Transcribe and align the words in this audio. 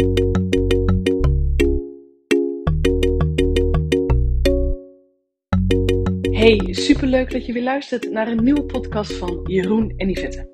Hey, 0.00 0.06
superleuk 6.70 7.30
dat 7.30 7.46
je 7.46 7.52
weer 7.52 7.62
luistert 7.62 8.10
naar 8.10 8.28
een 8.28 8.44
nieuwe 8.44 8.64
podcast 8.64 9.12
van 9.12 9.40
Jeroen 9.44 9.92
en 9.96 10.10
Yvette. 10.10 10.48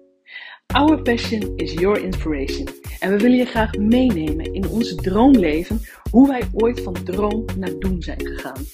Our 0.66 1.02
passion 1.02 1.52
is 1.56 1.72
your 1.72 2.02
inspiration. 2.02 2.68
En 2.98 3.10
we 3.10 3.18
willen 3.18 3.36
je 3.36 3.44
graag 3.44 3.74
meenemen 3.74 4.54
in 4.54 4.68
ons 4.68 4.94
droomleven, 4.94 5.80
hoe 6.10 6.28
wij 6.28 6.42
ooit 6.52 6.80
van 6.80 7.04
droom 7.04 7.44
naar 7.58 7.78
doen 7.78 8.02
zijn 8.02 8.26
gegaan. 8.26 8.64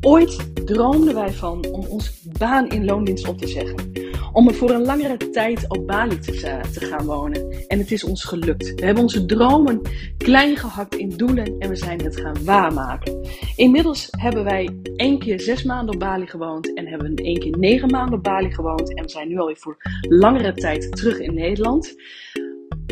Ooit 0.00 0.66
droomden 0.66 1.14
wij 1.14 1.32
van 1.32 1.66
om 1.66 1.86
ons 1.86 2.22
baan 2.38 2.68
in 2.68 2.84
loondienst 2.84 3.28
op 3.28 3.38
te 3.38 3.48
zeggen. 3.48 3.92
Om 4.34 4.48
er 4.48 4.54
voor 4.54 4.70
een 4.70 4.84
langere 4.84 5.30
tijd 5.30 5.64
op 5.68 5.86
Bali 5.86 6.18
te, 6.18 6.46
eh, 6.46 6.60
te 6.60 6.84
gaan 6.84 7.06
wonen. 7.06 7.66
En 7.68 7.78
het 7.78 7.92
is 7.92 8.04
ons 8.04 8.24
gelukt. 8.24 8.74
We 8.74 8.84
hebben 8.84 9.02
onze 9.02 9.26
dromen 9.26 9.80
klein 10.16 10.56
gehakt 10.56 10.94
in 10.94 11.08
doelen 11.08 11.58
en 11.58 11.68
we 11.68 11.76
zijn 11.76 12.02
het 12.02 12.20
gaan 12.20 12.44
waarmaken. 12.44 13.28
Inmiddels 13.56 14.08
hebben 14.10 14.44
wij 14.44 14.68
één 14.96 15.18
keer 15.18 15.40
zes 15.40 15.62
maanden 15.62 15.94
op 15.94 16.00
Bali 16.00 16.26
gewoond 16.26 16.74
en 16.74 16.86
hebben 16.86 17.14
we 17.14 17.22
één 17.22 17.38
keer 17.38 17.58
negen 17.58 17.90
maanden 17.90 18.14
op 18.14 18.22
Bali 18.22 18.52
gewoond. 18.52 18.94
En 18.94 19.02
we 19.02 19.10
zijn 19.10 19.28
nu 19.28 19.38
alweer 19.38 19.56
voor 19.56 19.76
langere 20.08 20.54
tijd 20.54 20.96
terug 20.96 21.18
in 21.18 21.34
Nederland. 21.34 21.94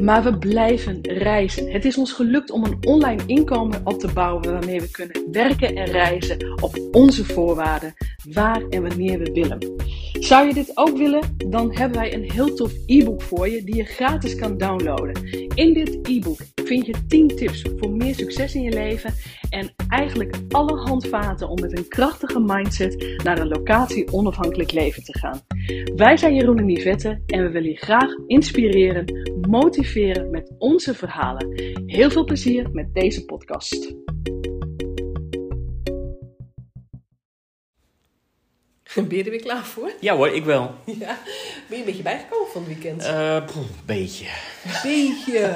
Maar 0.02 0.22
we 0.22 0.38
blijven 0.38 0.98
reizen. 1.02 1.72
Het 1.72 1.84
is 1.84 1.98
ons 1.98 2.12
gelukt 2.12 2.50
om 2.50 2.64
een 2.64 2.78
online 2.86 3.22
inkomen 3.26 3.80
op 3.84 3.98
te 3.98 4.12
bouwen 4.12 4.52
waarmee 4.52 4.80
we 4.80 4.90
kunnen 4.90 5.22
werken 5.32 5.76
en 5.76 5.84
reizen 5.84 6.62
op 6.62 6.78
onze 6.92 7.24
voorwaarden, 7.24 7.94
waar 8.32 8.62
en 8.68 8.82
wanneer 8.82 9.18
we 9.18 9.32
willen. 9.32 9.58
Zou 10.12 10.46
je 10.46 10.54
dit 10.54 10.70
ook 10.74 10.96
willen? 10.96 11.36
Dan 11.36 11.76
hebben 11.76 11.98
wij 11.98 12.14
een 12.14 12.30
heel 12.30 12.54
tof 12.54 12.72
e-book 12.86 13.22
voor 13.22 13.48
je 13.48 13.64
die 13.64 13.76
je 13.76 13.84
gratis 13.84 14.36
kan 14.36 14.58
downloaden. 14.58 15.41
In 15.54 15.72
dit 15.72 15.98
e-book 16.02 16.38
vind 16.64 16.86
je 16.86 17.06
10 17.08 17.28
tips 17.28 17.64
voor 17.76 17.90
meer 17.90 18.14
succes 18.14 18.54
in 18.54 18.62
je 18.62 18.72
leven 18.72 19.14
en 19.50 19.74
eigenlijk 19.88 20.36
alle 20.48 20.76
handvaten 20.76 21.48
om 21.48 21.60
met 21.60 21.78
een 21.78 21.88
krachtige 21.88 22.40
mindset 22.40 23.22
naar 23.24 23.38
een 23.38 23.48
locatie 23.48 24.12
onafhankelijk 24.12 24.72
leven 24.72 25.04
te 25.04 25.18
gaan. 25.18 25.40
Wij 25.96 26.16
zijn 26.16 26.34
Jeroen 26.34 26.58
en 26.58 26.68
Yvette 26.68 27.22
en 27.26 27.42
we 27.42 27.50
willen 27.50 27.70
je 27.70 27.76
graag 27.76 28.10
inspireren, 28.26 29.04
motiveren 29.48 30.30
met 30.30 30.54
onze 30.58 30.94
verhalen. 30.94 31.62
Heel 31.86 32.10
veel 32.10 32.24
plezier 32.24 32.70
met 32.70 32.94
deze 32.94 33.24
podcast. 33.24 33.94
Ben 39.08 39.16
je 39.16 39.24
er 39.24 39.30
weer 39.30 39.40
klaar 39.40 39.64
voor? 39.64 39.92
Ja 40.00 40.16
hoor, 40.16 40.28
ik 40.28 40.44
wel. 40.44 40.74
Ja. 40.98 41.18
Ben 41.68 41.68
je 41.68 41.76
een 41.76 41.84
beetje 41.84 42.02
bijgekomen 42.02 42.48
van 42.52 42.64
het 42.64 42.72
weekend? 42.72 43.02
Uh, 43.02 43.42
beetje. 43.84 44.26
Beetje. 44.82 45.38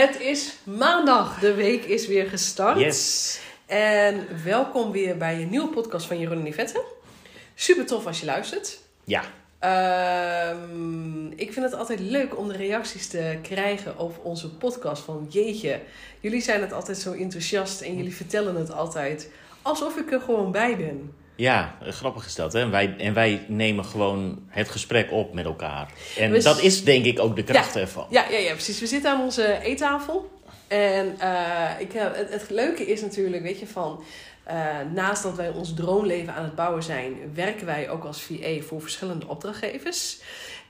het 0.00 0.20
is 0.20 0.54
maandag. 0.64 1.38
De 1.38 1.54
week 1.54 1.84
is 1.84 2.06
weer 2.06 2.26
gestart. 2.26 2.78
Yes. 2.78 3.38
En 3.66 4.26
welkom 4.44 4.92
weer 4.92 5.16
bij 5.16 5.42
een 5.42 5.50
nieuwe 5.50 5.68
podcast 5.68 6.06
van 6.06 6.18
Jeroen 6.18 6.38
en 6.38 6.46
Yvette. 6.46 6.82
Super 7.54 7.86
tof 7.86 8.06
als 8.06 8.20
je 8.20 8.26
luistert. 8.26 8.78
Ja. 9.04 9.22
Uh, 9.64 10.56
ik 11.36 11.52
vind 11.52 11.64
het 11.64 11.74
altijd 11.74 12.00
leuk 12.00 12.38
om 12.38 12.48
de 12.48 12.56
reacties 12.56 13.08
te 13.08 13.38
krijgen 13.42 13.98
op 13.98 14.20
onze 14.22 14.50
podcast. 14.50 15.02
Van 15.02 15.26
jeetje, 15.28 15.80
jullie 16.20 16.40
zijn 16.40 16.60
het 16.60 16.72
altijd 16.72 16.98
zo 16.98 17.12
enthousiast 17.12 17.80
en 17.80 17.96
jullie 17.96 18.14
vertellen 18.14 18.56
het 18.56 18.72
altijd 18.72 19.28
alsof 19.66 19.96
ik 19.96 20.12
er 20.12 20.20
gewoon 20.20 20.52
bij 20.52 20.76
ben. 20.76 21.12
Ja, 21.36 21.74
grappig 21.82 22.22
gesteld. 22.22 22.52
Hè? 22.52 22.60
En, 22.60 22.70
wij, 22.70 22.94
en 22.98 23.14
wij 23.14 23.44
nemen 23.48 23.84
gewoon 23.84 24.42
het 24.48 24.68
gesprek 24.68 25.12
op 25.12 25.34
met 25.34 25.44
elkaar. 25.44 25.92
En 26.18 26.40
dat 26.40 26.60
is 26.60 26.84
denk 26.84 27.04
ik 27.04 27.20
ook 27.20 27.36
de 27.36 27.44
kracht 27.44 27.74
ja, 27.74 27.80
ervan. 27.80 28.06
Ja, 28.10 28.24
ja, 28.30 28.38
ja, 28.38 28.52
precies. 28.52 28.80
We 28.80 28.86
zitten 28.86 29.10
aan 29.10 29.22
onze 29.22 29.58
eettafel. 29.62 30.30
En 30.68 31.16
uh, 31.20 31.70
ik, 31.78 31.92
het, 31.92 32.30
het 32.30 32.50
leuke 32.50 32.86
is 32.86 33.00
natuurlijk, 33.00 33.42
weet 33.42 33.60
je, 33.60 33.66
van... 33.66 34.04
Uh, 34.50 34.64
naast 34.92 35.22
dat 35.22 35.34
wij 35.34 35.48
ons 35.48 35.74
droomleven 35.74 36.34
aan 36.34 36.44
het 36.44 36.54
bouwen 36.54 36.82
zijn... 36.82 37.14
werken 37.34 37.66
wij 37.66 37.90
ook 37.90 38.04
als 38.04 38.22
VA 38.22 38.60
voor 38.60 38.80
verschillende 38.80 39.28
opdrachtgevers. 39.28 40.18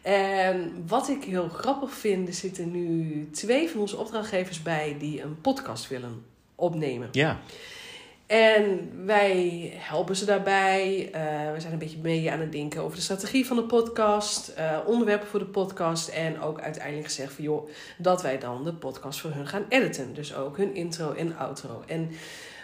En 0.02 0.84
wat 0.86 1.08
ik 1.08 1.24
heel 1.24 1.48
grappig 1.48 1.90
vind... 1.90 2.28
er 2.28 2.34
zitten 2.34 2.70
nu 2.70 3.28
twee 3.32 3.68
van 3.70 3.80
onze 3.80 3.96
opdrachtgevers 3.96 4.62
bij... 4.62 4.96
die 4.98 5.22
een 5.22 5.40
podcast 5.40 5.88
willen 5.88 6.24
opnemen. 6.54 7.08
Ja. 7.12 7.38
En 8.26 8.90
wij 9.04 9.72
helpen 9.76 10.16
ze 10.16 10.24
daarbij. 10.24 11.10
Uh, 11.14 11.52
we 11.52 11.60
zijn 11.60 11.72
een 11.72 11.78
beetje 11.78 11.98
mee 12.02 12.32
aan 12.32 12.40
het 12.40 12.52
denken 12.52 12.82
over 12.82 12.96
de 12.96 13.02
strategie 13.02 13.46
van 13.46 13.56
de 13.56 13.62
podcast, 13.62 14.52
uh, 14.58 14.78
onderwerpen 14.86 15.28
voor 15.28 15.38
de 15.38 15.44
podcast. 15.44 16.08
En 16.08 16.40
ook 16.40 16.60
uiteindelijk 16.60 17.06
gezegd 17.06 17.32
van 17.32 17.44
joh, 17.44 17.68
dat 17.98 18.22
wij 18.22 18.38
dan 18.38 18.64
de 18.64 18.72
podcast 18.72 19.20
voor 19.20 19.30
hun 19.30 19.46
gaan 19.46 19.64
editen. 19.68 20.14
Dus 20.14 20.34
ook 20.34 20.56
hun 20.56 20.74
intro 20.74 21.12
en 21.12 21.36
outro. 21.36 21.82
En 21.86 22.10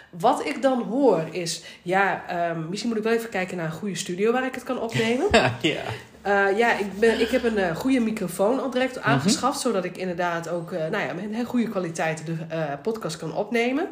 wat 0.09 0.45
ik 0.45 0.61
dan 0.61 0.81
hoor 0.81 1.27
is, 1.31 1.63
ja, 1.81 2.23
um, 2.49 2.69
misschien 2.69 2.89
moet 2.89 2.99
ik 2.99 3.03
wel 3.03 3.13
even 3.13 3.29
kijken 3.29 3.57
naar 3.57 3.65
een 3.65 3.71
goede 3.71 3.95
studio 3.95 4.31
waar 4.31 4.45
ik 4.45 4.55
het 4.55 4.63
kan 4.63 4.79
opnemen. 4.79 5.27
ja. 5.61 5.83
Uh, 6.27 6.57
ja, 6.57 6.77
ik, 6.77 6.99
ben, 6.99 7.21
ik 7.21 7.29
heb 7.29 7.43
een 7.43 7.57
uh, 7.57 7.75
goede 7.75 7.99
microfoon 7.99 8.61
al 8.61 8.69
direct 8.69 9.01
aangeschaft. 9.01 9.59
zodat 9.59 9.85
ik 9.85 9.97
inderdaad 9.97 10.49
ook 10.49 10.71
uh, 10.71 10.79
nou 10.79 11.07
ja, 11.07 11.13
met 11.13 11.23
een 11.39 11.45
goede 11.45 11.69
kwaliteit 11.69 12.25
de 12.25 12.35
podcast 12.81 13.17
kan 13.17 13.35
opnemen. 13.35 13.87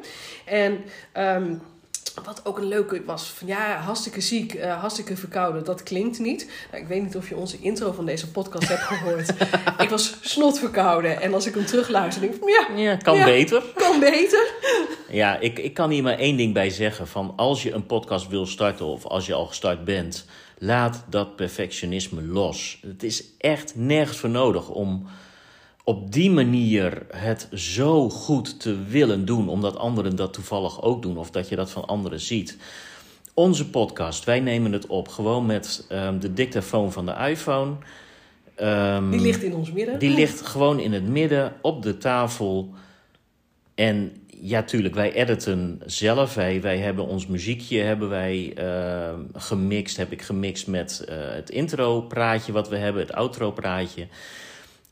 En 0.45 0.83
um, 1.17 1.61
wat 2.23 2.41
ook 2.45 2.57
een 2.57 2.67
leuke 2.67 3.03
was, 3.05 3.29
van 3.29 3.47
ja, 3.47 3.77
hartstikke 3.77 4.21
ziek, 4.21 4.61
hartstikke 4.61 5.17
verkouden, 5.17 5.63
dat 5.63 5.83
klinkt 5.83 6.19
niet. 6.19 6.51
Nou, 6.71 6.83
ik 6.83 6.89
weet 6.89 7.03
niet 7.03 7.15
of 7.15 7.29
je 7.29 7.35
onze 7.35 7.57
intro 7.59 7.91
van 7.91 8.05
deze 8.05 8.31
podcast 8.31 8.67
hebt 8.67 8.81
gehoord. 8.81 9.33
ik 9.83 9.89
was 9.89 10.17
snotverkouden 10.21 11.21
en 11.21 11.33
als 11.33 11.47
ik 11.47 11.53
hem 11.53 11.65
terugluister, 11.65 12.21
denk 12.21 12.33
ik 12.33 12.41
ja, 12.49 12.77
ja 12.77 12.95
kan 12.95 13.17
ja, 13.17 13.25
beter. 13.25 13.63
Kan 13.75 13.99
beter. 13.99 14.53
Ja, 15.09 15.39
ik, 15.39 15.59
ik 15.59 15.73
kan 15.73 15.89
hier 15.89 16.03
maar 16.03 16.17
één 16.17 16.37
ding 16.37 16.53
bij 16.53 16.69
zeggen. 16.69 17.07
Van 17.07 17.33
als 17.35 17.63
je 17.63 17.71
een 17.71 17.85
podcast 17.85 18.27
wil 18.27 18.45
starten 18.45 18.85
of 18.85 19.05
als 19.05 19.25
je 19.25 19.33
al 19.33 19.45
gestart 19.45 19.85
bent, 19.85 20.25
laat 20.63 21.05
dat 21.09 21.35
perfectionisme 21.35 22.23
los. 22.23 22.79
Het 22.81 23.03
is 23.03 23.23
echt 23.37 23.75
nergens 23.75 24.17
voor 24.17 24.29
nodig 24.29 24.69
om 24.69 25.05
op 25.83 26.11
die 26.11 26.31
manier 26.31 27.05
het 27.09 27.47
zo 27.53 28.09
goed 28.09 28.59
te 28.59 28.83
willen 28.83 29.25
doen, 29.25 29.49
omdat 29.49 29.77
anderen 29.77 30.15
dat 30.15 30.33
toevallig 30.33 30.81
ook 30.81 31.01
doen 31.01 31.17
of 31.17 31.31
dat 31.31 31.49
je 31.49 31.55
dat 31.55 31.71
van 31.71 31.85
anderen 31.85 32.19
ziet. 32.19 32.57
Onze 33.33 33.69
podcast, 33.69 34.23
wij 34.23 34.39
nemen 34.39 34.71
het 34.71 34.87
op 34.87 35.07
gewoon 35.07 35.45
met 35.45 35.87
um, 35.91 36.19
de 36.19 36.33
dictafoon 36.33 36.91
van 36.91 37.05
de 37.05 37.15
iPhone. 37.29 37.75
Um, 38.61 39.11
die 39.11 39.21
ligt 39.21 39.43
in 39.43 39.55
ons 39.55 39.71
midden. 39.71 39.99
Die 39.99 40.13
ligt 40.13 40.41
gewoon 40.41 40.79
in 40.79 40.93
het 40.93 41.07
midden 41.07 41.53
op 41.61 41.83
de 41.83 41.97
tafel. 41.97 42.73
En 43.75 44.20
ja, 44.43 44.63
tuurlijk, 44.63 44.95
wij 44.95 45.13
editen 45.13 45.81
zelf. 45.85 46.33
Wij, 46.33 46.61
wij 46.61 46.77
hebben 46.77 47.05
ons 47.05 47.27
muziekje 47.27 47.81
hebben 47.81 48.09
wij, 48.09 48.53
uh, 48.57 49.19
gemixt. 49.33 49.97
Heb 49.97 50.11
ik 50.11 50.21
gemixt 50.21 50.67
met 50.67 51.05
uh, 51.09 51.15
het 51.17 51.49
intro-praatje 51.49 52.51
wat 52.51 52.69
we 52.69 52.77
hebben, 52.77 53.01
het 53.01 53.13
outro-praatje 53.13 54.07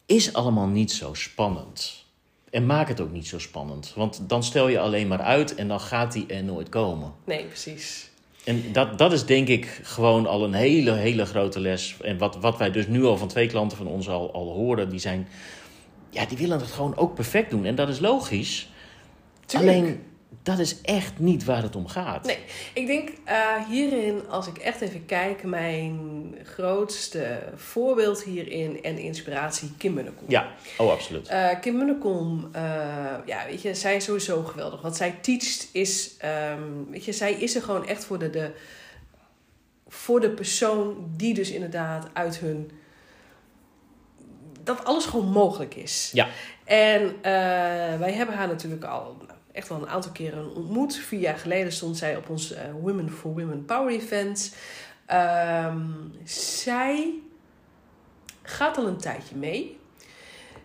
is 0.05 0.33
allemaal 0.33 0.67
niet 0.67 0.91
zo 0.91 1.13
spannend. 1.13 2.05
En 2.49 2.65
maak 2.65 2.88
het 2.88 3.01
ook 3.01 3.11
niet 3.11 3.27
zo 3.27 3.39
spannend. 3.39 3.93
Want 3.95 4.21
dan 4.27 4.43
stel 4.43 4.67
je 4.67 4.79
alleen 4.79 5.07
maar 5.07 5.21
uit 5.21 5.55
en 5.55 5.67
dan 5.67 5.79
gaat 5.79 6.11
die 6.11 6.25
er 6.27 6.43
nooit 6.43 6.69
komen. 6.69 7.13
Nee, 7.25 7.45
precies. 7.45 8.09
En 8.43 8.63
dat, 8.71 8.97
dat 8.97 9.11
is 9.11 9.25
denk 9.25 9.47
ik 9.47 9.79
gewoon 9.83 10.25
al 10.25 10.43
een 10.43 10.53
hele, 10.53 10.91
hele 10.91 11.25
grote 11.25 11.59
les. 11.59 11.95
En 12.01 12.17
wat, 12.17 12.38
wat 12.38 12.57
wij 12.57 12.71
dus 12.71 12.88
nu 12.88 13.03
al 13.03 13.17
van 13.17 13.27
twee 13.27 13.47
klanten 13.47 13.77
van 13.77 13.88
ons 13.88 14.09
al, 14.09 14.33
al 14.33 14.53
horen, 14.53 14.89
die 14.89 14.99
zijn. 14.99 15.27
Ja, 16.09 16.25
die 16.25 16.38
willen 16.38 16.59
het 16.59 16.71
gewoon 16.71 16.97
ook 16.97 17.15
perfect 17.15 17.49
doen. 17.49 17.65
En 17.65 17.75
dat 17.75 17.89
is 17.89 17.99
logisch. 17.99 18.69
Tuurlijk. 19.49 19.77
Alleen 19.77 20.03
dat 20.43 20.59
is 20.59 20.81
echt 20.81 21.19
niet 21.19 21.43
waar 21.43 21.61
het 21.61 21.75
om 21.75 21.87
gaat. 21.87 22.25
Nee, 22.25 22.37
ik 22.73 22.87
denk 22.87 23.09
uh, 23.27 23.67
hierin, 23.69 24.29
als 24.29 24.47
ik 24.47 24.57
echt 24.57 24.81
even 24.81 25.05
kijk, 25.05 25.43
mijn 25.43 26.35
grootste 26.43 27.39
voorbeeld 27.55 28.23
hierin 28.23 28.83
en 28.83 28.97
inspiratie, 28.97 29.71
Kim 29.77 29.93
Munnekom. 29.93 30.25
Ja, 30.27 30.51
oh 30.77 30.91
absoluut. 30.91 31.31
Uh, 31.31 31.59
Kim 31.61 31.77
Munnekom, 31.77 32.49
uh, 32.55 32.61
ja, 33.25 33.45
weet 33.45 33.62
je, 33.62 33.75
zij 33.75 33.95
is 33.95 34.03
sowieso 34.03 34.44
geweldig. 34.44 34.81
Wat 34.81 34.97
zij 34.97 35.12
teacht 35.21 35.69
is, 35.71 36.15
um, 36.53 36.88
weet 36.91 37.06
je, 37.06 37.12
zij 37.12 37.33
is 37.33 37.56
er 37.56 37.62
gewoon 37.62 37.88
echt 37.88 38.06
voor 38.06 38.19
de, 38.19 38.29
de, 38.29 38.51
voor 39.88 40.19
de 40.19 40.29
persoon 40.29 41.12
die 41.15 41.33
dus 41.33 41.51
inderdaad 41.51 42.07
uit 42.13 42.39
hun 42.39 42.71
dat 44.63 44.85
alles 44.85 45.06
gewoon 45.06 45.31
mogelijk 45.31 45.75
is. 45.75 46.09
Ja. 46.13 46.27
En 46.63 47.21
wij 48.00 48.13
hebben 48.13 48.35
haar 48.35 48.47
natuurlijk 48.47 48.83
al 48.83 49.18
echt 49.51 49.69
wel 49.69 49.81
een 49.81 49.90
aantal 49.90 50.12
keren 50.12 50.56
ontmoet. 50.56 50.96
Vier 50.96 51.19
jaar 51.19 51.38
geleden 51.38 51.72
stond 51.72 51.98
zij 51.98 52.18
op 52.18 52.30
ons 52.30 52.51
uh, 52.51 52.57
Women 52.81 53.12
for 53.12 53.34
Women 53.34 53.66
Power 53.66 53.94
Event. 53.94 54.56
Um, 55.12 56.12
zij 56.24 57.13
gaat 58.42 58.78
al 58.78 58.88
een 58.88 58.98
tijdje 58.98 59.36
mee. 59.36 59.80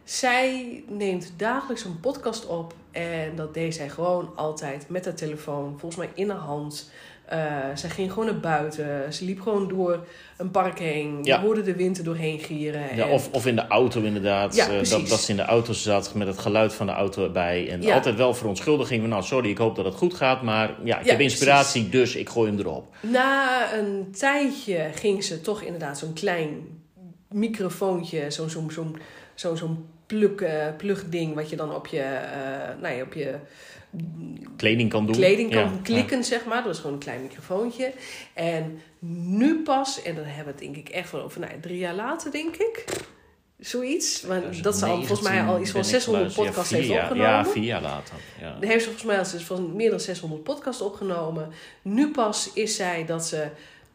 Zij 0.05 0.85
neemt 0.89 1.33
dagelijks 1.37 1.85
een 1.85 2.01
podcast 2.01 2.47
op. 2.47 2.75
En 2.91 3.37
dat 3.37 3.55
deed 3.55 3.75
zij 3.75 3.89
gewoon 3.89 4.33
altijd 4.37 4.89
met 4.89 5.05
haar 5.05 5.15
telefoon, 5.15 5.79
volgens 5.79 5.97
mij 5.97 6.11
in 6.15 6.31
haar 6.31 6.39
hand. 6.39 6.91
Uh, 7.33 7.39
zij 7.75 7.91
ging 7.91 8.13
gewoon 8.13 8.25
naar 8.27 8.41
buiten. 8.41 9.13
Ze 9.13 9.25
liep 9.25 9.41
gewoon 9.41 9.69
door 9.69 10.07
een 10.37 10.51
park 10.51 10.79
heen. 10.79 11.19
Je 11.23 11.25
Ja. 11.31 11.41
hoorde 11.41 11.63
de 11.63 11.75
wind 11.77 11.99
er 11.99 12.05
doorheen 12.05 12.39
gieren. 12.39 12.97
Ja, 12.97 13.05
En- 13.07 13.11
of, 13.11 13.29
of 13.33 13.47
in 13.47 13.57
de 13.57 13.67
auto 13.67 14.01
inderdaad. 14.03 14.55
Ja, 14.55 14.69
eh, 14.69 14.89
dat, 14.91 15.09
dat 15.09 15.21
ze 15.21 15.31
in 15.31 15.37
de 15.37 15.43
auto 15.43 15.73
zat 15.73 16.15
met 16.15 16.27
het 16.27 16.39
geluid 16.39 16.75
van 16.75 16.87
de 16.87 16.93
auto 16.93 17.25
erbij. 17.25 17.71
En 17.71 17.83
Ja. 17.83 17.95
altijd 17.95 18.15
wel 18.17 18.35
verontschuldiging 18.35 19.01
van... 19.01 19.11
nou, 19.11 19.23
sorry, 19.23 19.51
ik 19.51 19.59
hoop 19.59 19.77
dat 19.77 19.85
het 19.85 19.95
goed 19.95 20.15
gaat. 20.15 20.43
Maar 20.43 20.75
ja, 20.85 20.99
ik 20.99 21.05
Ja, 21.05 21.11
heb 21.11 21.21
inspiratie, 21.21 21.89
dus 21.89 22.15
ik 22.15 22.29
gooi 22.29 22.51
hem 22.51 22.59
erop. 22.61 22.95
Na 23.01 23.75
een 23.75 24.09
tijdje 24.19 24.89
ging 24.95 25.25
ze 25.25 25.41
toch 25.41 25.63
inderdaad 25.63 25.99
zo'n 25.99 26.13
klein 26.13 26.49
microfoontje, 27.29 28.31
zo'n 28.31 28.51
zo'n 29.35 29.57
zo'n 29.57 29.87
plug, 30.07 30.35
eh, 30.35 30.67
plugding 30.77 31.35
wat 31.35 31.51
je 31.51 31.57
dan 31.57 31.75
op 31.75 31.87
je, 31.87 32.05
nou 32.81 32.95
ja, 32.95 33.03
op 33.03 33.13
je 33.15 33.35
Kleding 34.57 34.91
kan 34.91 35.07
doen. 35.07 35.15
kleding 35.15 35.51
kan 35.51 35.63
Ja, 35.63 35.71
klikken, 35.83 36.25
zeg 36.25 36.45
maar. 36.45 36.57
Dat 36.57 36.67
was 36.67 36.77
gewoon 36.79 36.93
een 36.93 36.99
klein 36.99 37.23
microfoontje. 37.23 37.93
En 38.33 38.81
nu 38.99 39.63
pas, 39.63 40.03
en 40.03 40.15
dan 40.15 40.25
hebben 40.25 40.45
we 40.45 40.51
het 40.51 40.75
denk 40.75 40.87
ik 40.87 40.95
echt 40.95 41.11
wel 41.11 41.23
over 41.23 41.41
nou, 41.41 41.53
drie 41.61 41.79
jaar 41.79 41.95
later, 41.95 42.31
denk 42.31 42.57
ik. 42.57 42.85
Zoiets. 43.59 44.23
Want 44.23 44.63
dat 44.63 44.77
ze 44.77 44.87
al 44.87 44.97
volgens 44.97 45.29
mij 45.29 45.43
al 45.43 45.61
iets 45.61 45.71
van 45.71 45.85
600 45.85 46.35
podcasts 46.35 46.71
heeft 46.71 46.91
opgenomen. 46.91 47.31
Ja, 47.31 47.47
vier 47.47 47.65
jaar 47.65 47.83
later. 47.83 48.15
Ja. 48.41 48.57
Heeft 48.61 48.85
ze 48.85 48.85
volgens 48.85 49.05
mij 49.05 49.19
al 49.19 49.31
dus 49.31 49.43
van 49.43 49.77
meer 49.77 49.91
dan 49.91 50.01
600 50.01 50.43
podcasts 50.43 50.83
opgenomen. 50.83 51.53
Nu 51.83 52.11
pas 52.11 52.51
is 52.53 52.77
zij 52.77 53.05
dat 53.07 53.25
ze 53.27 53.49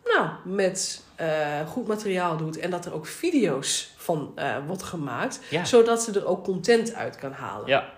nou, 0.03 0.29
met 0.43 1.03
eh, 1.15 1.67
goed 1.67 1.87
materiaal 1.87 2.37
doet 2.37 2.57
en 2.57 2.69
dat 2.69 2.85
er 2.85 2.93
ook 2.93 3.05
video's 3.07 3.93
van 3.97 4.31
eh 4.35 4.55
wordt 4.67 4.83
gemaakt, 4.83 5.39
zodat 5.63 6.03
ze 6.03 6.11
er 6.11 6.25
ook 6.25 6.43
content 6.43 6.93
uit 6.93 7.15
kan 7.15 7.31
halen. 7.31 7.67
ja. 7.67 7.97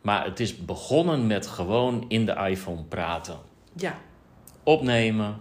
Maar 0.00 0.24
het 0.24 0.40
is 0.40 0.64
begonnen 0.64 1.26
met 1.26 1.46
gewoon 1.46 2.04
in 2.08 2.26
de 2.26 2.32
iPhone 2.32 2.82
praten. 2.84 3.38
Ja, 3.76 3.98
Opnemen. 4.62 5.40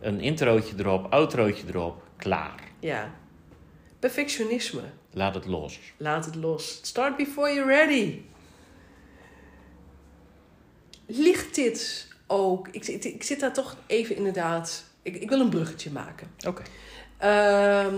Een 0.00 0.20
introotje 0.20 0.74
erop, 0.78 1.12
outrootje 1.12 1.64
erop. 1.68 2.02
Klaar. 2.16 2.60
ja. 2.80 3.10
Perfectionisme. 3.98 4.80
Laat 5.12 5.34
het 5.34 5.46
los. 5.46 5.80
Laat 5.96 6.24
het 6.24 6.34
los. 6.34 6.78
Start 6.82 7.16
before 7.16 7.54
you're 7.54 7.74
ready. 7.74 8.20
Ligt 11.06 11.54
dit 11.54 12.08
ook... 12.26 12.68
Ik, 12.68 12.84
zit- 12.84 13.04
ik 13.04 13.22
zit 13.22 13.40
daar 13.40 13.52
toch 13.52 13.76
even 13.86 14.16
inderdaad... 14.16 14.84
Ik, 15.02 15.16
ik 15.16 15.28
wil 15.28 15.40
een 15.40 15.48
bruggetje 15.48 15.90
maken. 15.90 16.28
Oké. 16.46 16.62
Ehm, 17.18 17.94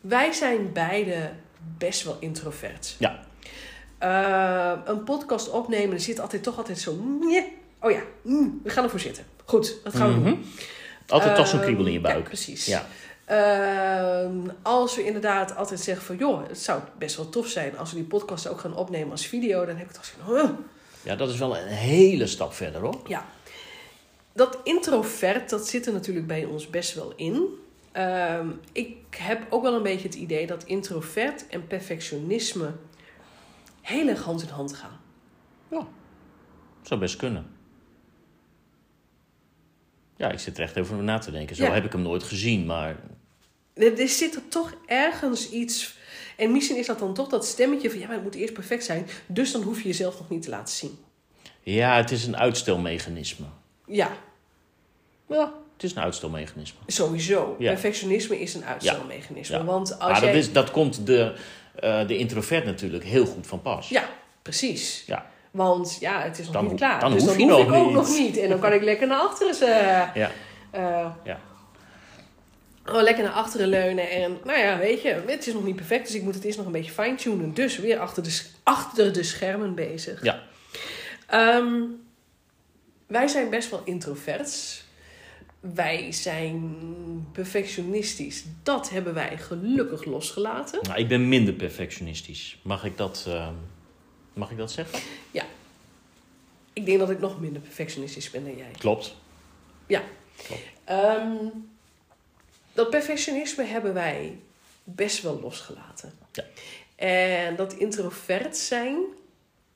wij 0.00 0.32
zijn 0.32 0.72
beide 0.72 1.32
best 1.78 2.04
wel 2.04 2.16
introvert. 2.20 2.96
Ja. 2.98 3.24
Ehm, 3.98 4.78
een 4.84 5.04
podcast 5.04 5.50
opnemen, 5.50 5.94
er 5.94 6.00
zit 6.00 6.20
altijd 6.20 6.42
toch 6.42 6.56
altijd 6.58 6.78
zo... 6.78 6.90
Oh 7.80 7.90
ja, 7.90 8.00
mm, 8.22 8.60
we 8.62 8.70
gaan 8.70 8.84
ervoor 8.84 9.00
zitten. 9.00 9.24
Goed, 9.44 9.76
dat 9.84 9.94
gaan 9.94 10.08
we 10.12 10.14
Mhm. 10.20 10.24
doen. 10.24 10.44
Altijd 11.08 11.36
toch 11.36 11.46
zo'n 11.46 11.56
Ehm, 11.58 11.64
kriebel 11.66 11.86
in 11.86 11.92
je 11.92 12.00
Ja, 12.00 12.04
buik. 12.12 12.24
precies. 12.24 12.66
Ja. 12.66 12.86
Ehm, 13.24 14.32
als 14.62 14.96
we 14.96 15.04
inderdaad 15.04 15.56
altijd 15.56 15.80
zeggen 15.80 16.04
van... 16.06 16.16
joh, 16.16 16.48
het 16.48 16.58
zou 16.58 16.80
best 16.98 17.16
wel 17.16 17.28
tof 17.28 17.46
zijn 17.46 17.78
als 17.78 17.90
we 17.90 17.96
die 17.96 18.04
podcast 18.06 18.48
ook 18.48 18.60
gaan 18.60 18.76
opnemen 18.76 19.10
als 19.10 19.26
video... 19.26 19.64
dan 19.66 19.76
heb 19.76 19.86
ik 19.86 19.92
toch 19.92 20.04
zo 20.04 20.12
van... 20.24 20.34
"Huh." 20.36 20.48
ja, 21.02 21.16
dat 21.16 21.28
is 21.28 21.38
wel 21.38 21.56
een 21.58 21.66
hele 21.66 22.26
stap 22.26 22.52
verder 22.54 22.80
hoor. 22.80 23.00
Ja. 23.06 23.24
Dat 24.32 24.58
introvert, 24.64 25.50
dat 25.50 25.68
zit 25.68 25.86
er 25.86 25.92
natuurlijk 25.92 26.26
bij 26.26 26.44
ons 26.44 26.70
best 26.70 26.94
wel 26.94 27.12
in. 27.16 27.44
Ehm, 27.92 28.46
ik 28.72 28.96
heb 29.16 29.42
ook 29.50 29.62
wel 29.62 29.74
een 29.74 29.82
beetje 29.82 30.06
het 30.08 30.16
idee 30.16 30.46
dat 30.46 30.64
introvert 30.64 31.46
en 31.48 31.66
perfectionisme 31.66 32.70
heel 33.88 34.08
erg 34.08 34.22
hand 34.22 34.42
in 34.42 34.48
hand 34.48 34.72
gaan. 34.74 34.96
Zou 36.82 37.00
best 37.00 37.16
kunnen. 37.16 37.46
Ja, 40.16 40.30
ik 40.30 40.38
zit 40.38 40.56
er 40.58 40.62
echt 40.64 40.78
over 40.78 40.96
na 40.96 41.18
te 41.18 41.30
denken. 41.30 41.56
Zo 41.56 41.64
Ja. 41.64 41.72
heb 41.72 41.84
ik 41.84 41.92
hem 41.92 42.02
nooit 42.02 42.22
gezien, 42.22 42.66
maar 42.66 42.96
Er, 43.74 44.00
er 44.00 44.08
zit 44.08 44.34
er 44.34 44.48
toch 44.48 44.74
ergens 44.86 45.50
iets. 45.50 45.96
En 46.36 46.52
misschien 46.52 46.76
is 46.76 46.86
dat 46.86 46.98
dan 46.98 47.14
toch 47.14 47.28
dat 47.28 47.46
stemmetje 47.46 47.90
van 47.90 47.98
ja, 47.98 48.06
maar 48.06 48.14
het 48.14 48.24
moet 48.24 48.34
eerst 48.34 48.52
perfect 48.54 48.84
zijn. 48.84 49.06
Dus 49.26 49.52
dan 49.52 49.62
hoef 49.62 49.80
je 49.82 49.88
jezelf 49.88 50.18
nog 50.18 50.28
niet 50.28 50.42
te 50.42 50.50
laten 50.50 50.74
zien. 50.74 50.98
ja, 51.62 51.96
het 51.96 52.10
is 52.10 52.26
een 52.26 52.36
uitstelmechanisme. 52.36 53.46
Ja, 53.86 54.10
Ja, 55.28 55.52
het 55.74 55.82
is 55.82 55.90
een 55.96 56.02
uitstelmechanisme. 56.02 56.78
sowieso. 56.86 57.56
Ja. 57.58 57.70
Perfectionisme 57.70 58.40
is 58.40 58.54
een 58.54 58.64
uitstelmechanisme. 58.64 59.56
Ja. 59.56 59.64
Want 59.64 59.90
als 59.98 60.10
Maar 60.12 60.22
jij... 60.22 60.32
dat, 60.32 60.40
is, 60.42 60.52
dat 60.52 60.70
komt 60.70 61.06
de, 61.06 61.34
eh, 61.80 62.06
de 62.06 62.16
introvert 62.16 62.64
natuurlijk 62.64 63.04
heel 63.04 63.26
goed 63.26 63.46
van 63.46 63.62
pas. 63.62 63.88
Ja, 63.88 64.08
precies. 64.42 65.02
Ja. 65.06 65.26
Want 65.50 65.96
ja, 66.00 66.22
het 66.22 66.38
is 66.38 66.44
nog 66.44 66.54
Dan 66.54 66.66
niet 66.66 66.76
klaar. 66.76 67.00
dan 67.00 67.12
dus 67.12 67.22
hoef 67.22 67.30
dan 67.36 67.46
je 67.46 67.52
hoef 67.52 67.66
nog 67.66 67.68
ik 67.68 67.80
ook 67.80 67.86
niet. 67.86 67.94
nog 67.94 68.08
niet. 68.18 68.36
En 68.36 68.48
dan 68.48 68.58
kan 68.58 68.72
ik 68.72 68.82
lekker 68.82 69.06
naar 69.06 69.18
achteren. 69.18 69.54
eh, 69.76 70.14
Ja. 70.14 70.30
eh, 70.70 71.06
Ja. 71.24 71.40
Gewoon 72.82 73.02
lekker 73.02 73.24
naar 73.24 73.32
achteren 73.32 73.68
leunen. 73.68 74.10
En 74.10 74.38
nou 74.44 74.58
ja, 74.58 74.78
weet 74.78 75.02
je, 75.02 75.22
het 75.26 75.46
is 75.46 75.52
nog 75.52 75.64
niet 75.64 75.76
perfect. 75.76 76.06
Dus 76.06 76.14
ik 76.16 76.22
moet 76.22 76.34
het 76.34 76.44
eerst 76.44 76.56
nog 76.56 76.66
een 76.66 76.72
beetje 76.72 76.92
fine-tunen. 76.92 77.54
Dus 77.54 77.78
weer 77.78 77.98
achter 77.98 78.22
de, 78.22 78.40
achter 78.62 79.12
de 79.12 79.22
schermen 79.22 79.74
bezig. 79.74 80.22
Ja. 80.22 80.42
Ehm, 81.26 81.72
wij 83.06 83.28
zijn 83.28 83.50
best 83.50 83.70
wel 83.70 83.80
introverts. 83.84 84.84
Wij 85.60 86.12
zijn 86.12 86.76
perfectionistisch. 87.32 88.44
Dat 88.62 88.90
hebben 88.90 89.14
wij 89.14 89.38
gelukkig 89.38 90.04
losgelaten. 90.04 90.78
Nou, 90.82 90.98
ik 90.98 91.08
ben 91.08 91.28
minder 91.28 91.54
perfectionistisch. 91.54 92.58
Mag 92.62 92.84
ik 92.84 92.96
dat, 92.96 93.24
eh, 93.28 93.48
mag 94.32 94.50
ik 94.50 94.56
dat 94.56 94.72
zeggen? 94.72 94.98
Ik 96.78 96.86
denk 96.86 96.98
dat 96.98 97.10
ik 97.10 97.20
nog 97.20 97.40
minder 97.40 97.62
perfectionistisch 97.62 98.30
ben 98.30 98.44
dan 98.44 98.56
jij. 98.56 98.70
Klopt. 98.78 99.14
Ehm, 100.84 101.36
dat 102.72 102.90
perfectionisme 102.90 103.64
hebben 103.64 103.94
wij 103.94 104.38
best 104.84 105.22
wel 105.22 105.40
losgelaten. 105.40 106.12
Ja. 106.32 106.44
En 106.96 107.56
dat 107.56 107.72
introvert 107.72 108.56
zijn, 108.56 108.98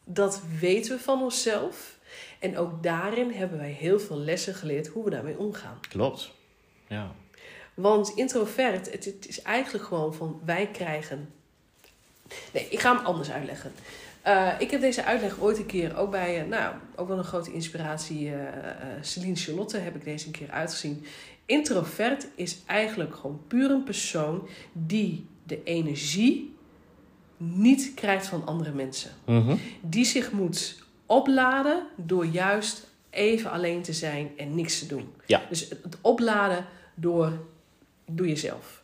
dat 0.04 0.40
weten 0.60 0.96
we 0.96 1.02
van 1.02 1.22
onszelf. 1.22 1.96
En 2.38 2.58
ook 2.58 2.82
daarin 2.82 3.30
hebben 3.30 3.58
wij 3.58 3.70
heel 3.70 4.00
veel 4.00 4.16
lessen 4.16 4.54
geleerd 4.54 4.86
hoe 4.86 5.04
we 5.04 5.10
daarmee 5.10 5.38
omgaan. 5.38 5.78
Klopt. 5.88 6.32
Ja. 6.88 7.14
Want 7.74 8.12
introvert, 8.14 8.92
het, 8.92 9.04
het 9.04 9.28
is 9.28 9.42
eigenlijk 9.42 9.84
gewoon 9.84 10.14
van 10.14 10.40
wij 10.44 10.66
krijgen. 10.66 11.32
Nee, 12.52 12.66
ik 12.70 12.80
ga 12.80 12.96
hem 12.96 13.04
anders 13.04 13.30
uitleggen. 13.30 13.72
Eh, 14.22 14.48
ik 14.58 14.70
heb 14.70 14.80
deze 14.80 15.04
uitleg 15.04 15.40
ooit 15.40 15.58
een 15.58 15.66
keer 15.66 15.96
ook 15.96 16.10
bij, 16.10 16.40
eh, 16.40 16.46
nou, 16.46 16.74
ook 16.96 17.08
wel 17.08 17.18
een 17.18 17.24
grote 17.24 17.52
inspiratie, 17.52 18.34
eh, 18.34 18.36
Celine 19.00 19.36
Charlotte 19.36 19.78
heb 19.78 19.94
ik 19.94 20.04
deze 20.04 20.26
een 20.26 20.32
keer 20.32 20.50
uitgezien. 20.50 21.04
Introvert 21.46 22.26
is 22.34 22.58
eigenlijk 22.66 23.14
gewoon 23.16 23.42
puur 23.48 23.70
een 23.70 23.84
persoon 23.84 24.48
die 24.72 25.26
de 25.44 25.62
energie 25.62 26.54
niet 27.36 27.92
krijgt 27.94 28.26
van 28.26 28.46
andere 28.46 28.72
mensen. 28.72 29.10
Mhm. 29.24 29.56
Die 29.80 30.04
zich 30.04 30.32
moet 30.32 30.81
opladen 31.06 31.86
door 31.96 32.26
juist 32.26 32.86
even 33.10 33.50
alleen 33.50 33.82
te 33.82 33.92
zijn 33.92 34.30
en 34.36 34.54
niks 34.54 34.78
te 34.78 34.86
doen. 34.86 35.14
Ja. 35.26 35.42
Dus 35.48 35.68
het 35.68 35.96
opladen 36.00 36.66
door, 36.94 37.32
doe 38.06 38.28
jezelf. 38.28 38.82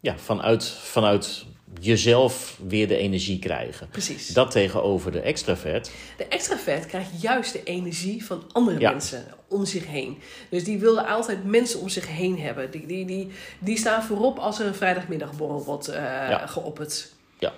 Ja, 0.00 0.18
vanuit, 0.18 0.64
vanuit 0.68 1.44
jezelf 1.80 2.58
weer 2.68 2.88
de 2.88 2.96
energie 2.96 3.38
krijgen. 3.38 3.88
Precies. 3.88 4.28
Dat 4.28 4.50
tegenover 4.50 5.12
de 5.12 5.20
extravert. 5.20 5.90
De 6.16 6.26
extravert 6.26 6.86
krijgt 6.86 7.22
juist 7.22 7.52
de 7.52 7.62
energie 7.62 8.24
van 8.24 8.44
andere 8.52 8.80
Ja. 8.80 8.90
mensen 8.90 9.26
om 9.48 9.64
zich 9.64 9.86
heen. 9.86 10.18
Dus 10.50 10.64
die 10.64 10.78
willen 10.78 11.06
altijd 11.06 11.44
mensen 11.44 11.80
om 11.80 11.88
zich 11.88 12.08
heen 12.08 12.38
hebben. 12.40 12.70
Die, 12.70 12.86
die, 12.86 13.04
die, 13.04 13.30
die 13.58 13.78
staan 13.78 14.02
voorop 14.02 14.38
als 14.38 14.58
er 14.60 14.66
een 14.66 14.74
vrijdagmiddagborrel 14.74 15.64
wordt 15.64 15.88
eh, 15.88 16.02
Ja. 16.04 16.46
geopperd. 16.46 17.12
Ja. 17.38 17.52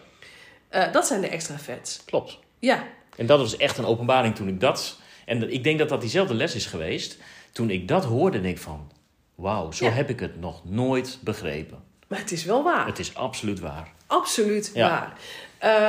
Eh, 0.68 0.92
dat 0.92 1.06
zijn 1.06 1.20
de 1.20 1.28
extraverts. 1.28 2.00
Klopt. 2.04 2.38
Ja, 2.58 2.84
En 3.18 3.26
dat 3.26 3.38
was 3.38 3.56
echt 3.56 3.78
een 3.78 3.84
openbaring 3.86 4.34
toen 4.34 4.48
ik 4.48 4.60
dat... 4.60 4.98
En 5.24 5.52
ik 5.52 5.64
denk 5.64 5.78
dat 5.78 5.88
dat 5.88 6.00
diezelfde 6.00 6.34
les 6.34 6.54
is 6.54 6.66
geweest. 6.66 7.16
Toen 7.52 7.70
ik 7.70 7.88
dat 7.88 8.04
hoorde, 8.04 8.40
denk 8.40 8.56
ik 8.56 8.62
van... 8.62 8.90
Wauw, 9.34 9.72
zo 9.72 9.84
Ja. 9.84 9.90
heb 9.90 10.10
ik 10.10 10.20
het 10.20 10.40
nog 10.40 10.64
nooit 10.64 11.18
begrepen. 11.20 11.82
maar 12.08 12.18
het 12.18 12.32
is 12.32 12.44
wel 12.44 12.62
waar. 12.62 12.86
Het 12.86 12.98
is 12.98 13.14
absoluut 13.14 13.60
waar. 13.60 13.92
Absoluut 14.06 14.70
Ja. 14.74 14.88
waar. 14.88 15.18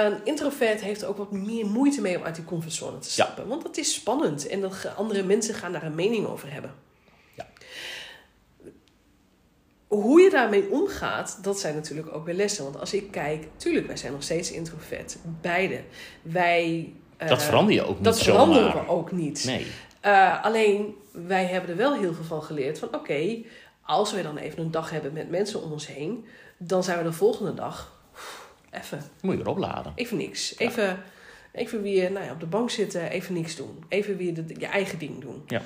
Een 0.06 0.26
introvert 0.26 0.82
heeft 0.82 1.02
er 1.02 1.08
ook 1.08 1.18
wat 1.18 1.32
meer 1.32 1.66
moeite 1.66 2.02
mee 2.02 2.18
om 2.18 2.24
uit 2.24 2.36
die 2.36 2.44
comfortzone 2.44 3.00
te 3.00 3.10
stappen. 3.12 3.48
Want 3.48 3.64
dat 3.64 3.78
is 3.78 3.94
spannend 3.94 4.48
en 4.48 4.62
dat 4.62 4.88
andere 4.96 5.24
mensen 5.24 5.54
gaan 5.56 5.72
daar 5.72 5.84
een 5.84 5.96
mening 5.96 6.26
over 6.26 6.52
hebben. 6.52 6.74
Ja. 7.36 7.48
Hoe 9.88 10.22
je 10.22 10.30
daarmee 10.30 10.70
omgaat, 10.72 11.40
dat 11.44 11.60
zijn 11.60 11.76
natuurlijk 11.76 12.14
ook 12.14 12.26
weer 12.26 12.36
lessen. 12.36 12.64
Want 12.64 12.80
als 12.80 12.94
ik 12.94 13.12
kijk, 13.12 13.48
tuurlijk, 13.58 13.88
wij 13.88 13.98
zijn 13.98 14.12
nog 14.14 14.24
steeds 14.24 14.52
introvert. 14.52 15.18
Beide. 15.42 15.82
Wij... 16.22 16.94
eh, 17.20 17.28
Dat 17.30 17.44
verander 17.44 17.74
je 17.74 17.84
ook 17.84 17.96
niet 17.96 18.04
Dat 18.04 18.18
zomaar. 18.18 18.46
veranderen 18.46 18.86
we 18.86 18.92
ook 18.92 19.12
niet. 19.12 19.44
Nee. 19.46 19.68
Eh, 20.00 20.44
alleen, 20.44 20.96
wij 21.12 21.46
hebben 21.46 21.70
er 21.70 21.78
wel 21.78 21.94
heel 21.94 22.14
veel 22.14 22.24
van 22.24 22.44
geleerd. 22.44 22.80
Van 22.80 22.94
oké, 22.96 23.38
als 23.82 24.12
wij 24.14 24.22
dan 24.22 24.38
even 24.38 24.60
een 24.60 24.72
dag 24.72 24.90
hebben 24.90 25.14
met 25.14 25.30
mensen 25.30 25.62
om 25.64 25.72
ons 25.72 25.88
heen... 25.88 26.26
dan 26.58 26.84
zijn 26.84 26.98
we 26.98 27.04
de 27.04 27.12
volgende 27.14 27.54
dag... 27.54 27.98
Even, 28.72 29.04
Moet 29.22 29.36
je 29.36 29.42
erop 29.42 29.58
laden. 29.58 29.92
even 29.96 30.18
niks. 30.18 30.58
Even, 30.58 31.04
even 31.52 31.82
weer 31.82 32.12
nou 32.12 32.26
ja, 32.26 32.32
op 32.32 32.40
de 32.40 32.46
bank 32.46 32.70
zitten, 32.70 33.10
even 33.10 33.34
niks 33.34 33.56
doen. 33.56 33.84
Even 33.88 34.18
weer 34.18 34.34
de, 34.34 34.44
je 34.58 34.66
eigen 34.66 35.00
ding 35.00 35.22
doen. 35.22 35.44
Ja. 35.48 35.62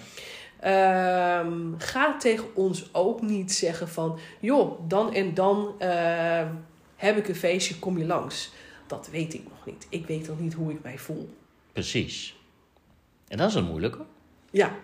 Ehm, 0.60 1.58
ga 1.78 2.18
tegen 2.18 2.46
ons 2.56 2.90
ook 2.94 3.22
niet 3.22 3.52
zeggen 3.54 3.90
van... 3.90 4.20
joh, 4.40 4.80
dan 4.88 5.14
en 5.14 5.34
dan 5.34 5.76
eh, 5.80 6.48
heb 6.96 7.18
ik 7.18 7.28
een 7.28 7.36
feestje, 7.36 7.80
kom 7.80 7.98
je 7.98 8.06
langs. 8.06 8.52
Dat 8.88 9.10
weet 9.12 9.34
ik 9.34 9.44
nog 9.50 9.66
niet. 9.66 9.88
Ik 9.90 10.08
weet 10.08 10.28
nog 10.28 10.40
niet 10.40 10.54
hoe 10.54 10.72
ik 10.72 10.84
mij 10.84 10.98
voel. 10.98 11.30
Precies. 11.74 12.36
En 13.28 13.38
dat 13.38 13.50
is 13.50 13.56
een 13.56 13.64
moeilijke. 13.66 14.06
Ja. 14.52 14.76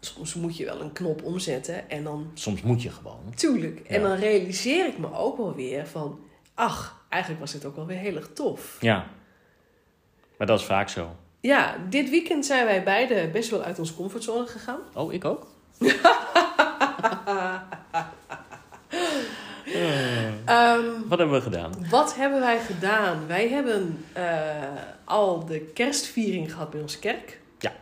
Soms 0.00 0.34
moet 0.34 0.56
je 0.56 0.64
wel 0.64 0.80
een 0.80 0.92
knop 0.92 1.22
omzetten 1.22 1.90
en 1.90 2.04
dan... 2.04 2.30
Soms 2.34 2.62
moet 2.62 2.82
je 2.82 2.90
gewoon. 2.90 3.32
Tuurlijk. 3.34 3.80
En 3.80 4.00
Ja. 4.00 4.08
dan 4.08 4.16
realiseer 4.16 4.86
ik 4.86 4.98
me 4.98 5.12
ook 5.12 5.36
wel 5.36 5.54
weer 5.54 5.86
van... 5.86 6.20
ach, 6.54 7.04
eigenlijk 7.08 7.40
was 7.42 7.52
dit 7.52 7.64
ook 7.64 7.76
wel 7.76 7.86
weer 7.86 7.96
heel 7.98 8.16
erg 8.16 8.28
tof. 8.32 8.76
Ja. 8.80 9.06
Maar 10.38 10.46
dat 10.46 10.58
is 10.60 10.64
vaak 10.66 10.88
zo. 10.88 11.16
Ja, 11.40 11.76
dit 11.88 12.10
weekend 12.10 12.46
zijn 12.46 12.64
wij 12.66 12.82
beide 12.84 13.28
best 13.28 13.50
wel 13.50 13.62
uit 13.62 13.78
onze 13.78 13.94
comfortzone 13.94 14.46
gegaan. 14.46 14.80
Oh, 14.94 15.12
ik 15.12 15.24
ook? 15.24 15.46
Ehm, 20.44 20.80
Wat 21.08 21.18
hebben 21.18 21.36
we 21.36 21.42
gedaan? 21.42 21.72
wat 21.90 22.14
hebben 22.16 22.40
wij 22.40 22.58
gedaan? 22.58 23.26
Wij 23.26 23.48
hebben 23.48 24.04
eh, 24.12 24.24
al 25.04 25.44
de 25.46 25.60
kerstviering 25.60 26.52
gehad 26.52 26.70
bij 26.70 26.80
onze 26.80 26.98
kerk. 26.98 27.40
Ja. 27.58 27.72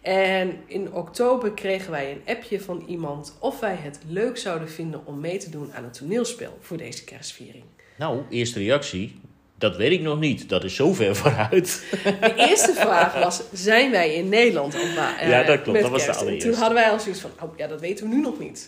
En 0.00 0.56
in 0.66 0.92
oktober 0.92 1.50
kregen 1.52 1.90
wij 1.90 2.10
een 2.10 2.36
appje 2.36 2.60
van 2.60 2.84
iemand 2.86 3.36
of 3.40 3.60
wij 3.60 3.76
het 3.80 3.98
leuk 4.08 4.36
zouden 4.38 4.68
vinden 4.70 5.00
om 5.04 5.20
mee 5.20 5.38
te 5.38 5.50
doen 5.50 5.70
aan 5.74 5.84
een 5.84 5.90
toneelspel 5.90 6.58
voor 6.60 6.76
deze 6.76 7.04
kerstviering. 7.04 7.64
Nou, 7.98 8.22
eerste 8.30 8.58
reactie. 8.58 9.20
Dat 9.58 9.76
weet 9.76 9.92
ik 9.92 10.00
nog 10.00 10.18
niet. 10.18 10.48
Dat 10.48 10.64
is 10.64 10.74
zo 10.74 10.92
ver 10.92 11.16
vooruit. 11.22 11.84
De 12.02 12.34
eerste 12.36 12.72
vraag 12.72 13.14
was: 13.22 13.42
zijn 13.52 13.90
wij 13.90 14.14
in 14.14 14.28
Nederland? 14.28 14.74
Eh, 14.74 15.28
Ja, 15.28 15.42
dat 15.42 15.62
klopt. 15.62 15.72
met 15.72 15.82
Dat 15.82 15.90
was 15.90 16.04
de 16.06 16.14
allereerste. 16.14 16.48
Toen 16.50 16.58
hadden 16.58 16.74
wij 16.78 16.90
al 16.90 17.00
zoiets 17.00 17.20
van: 17.20 17.30
oh 17.40 17.56
ja, 17.58 17.66
dat 17.66 17.80
weten 17.80 18.08
we 18.08 18.14
nu 18.14 18.20
nog 18.20 18.38
niet. 18.38 18.64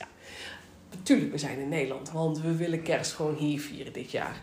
Natuurlijk, 0.96 1.32
we 1.32 1.38
zijn 1.38 1.58
in 1.58 1.68
Nederland, 1.68 2.10
want 2.10 2.40
we 2.40 2.56
willen 2.56 2.82
kerst 2.82 3.12
gewoon 3.12 3.34
hier 3.34 3.60
vieren 3.60 3.92
dit 3.92 4.10
jaar. 4.10 4.40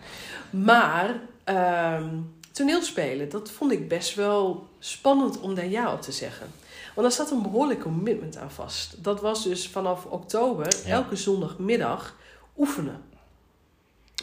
Maar 0.49 1.19
ehm 1.43 2.09
toneelspelen, 2.51 3.29
dat 3.29 3.51
vond 3.51 3.71
ik 3.71 3.87
best 3.87 4.15
wel 4.15 4.67
spannend 4.79 5.39
om 5.39 5.55
daar 5.55 5.67
ja 5.67 5.93
op 5.93 6.01
te 6.01 6.11
zeggen. 6.11 6.47
Want 6.95 7.07
daar 7.07 7.17
zat 7.17 7.31
een 7.31 7.41
behoorlijk 7.41 7.79
commitment 7.79 8.37
aan 8.37 8.51
vast. 8.51 9.03
Dat 9.03 9.21
was 9.21 9.43
dus 9.43 9.67
vanaf 9.67 10.05
oktober 10.05 10.73
Ja. 10.85 10.91
elke 10.91 11.15
zondagmiddag 11.15 12.15
oefenen. 12.57 13.01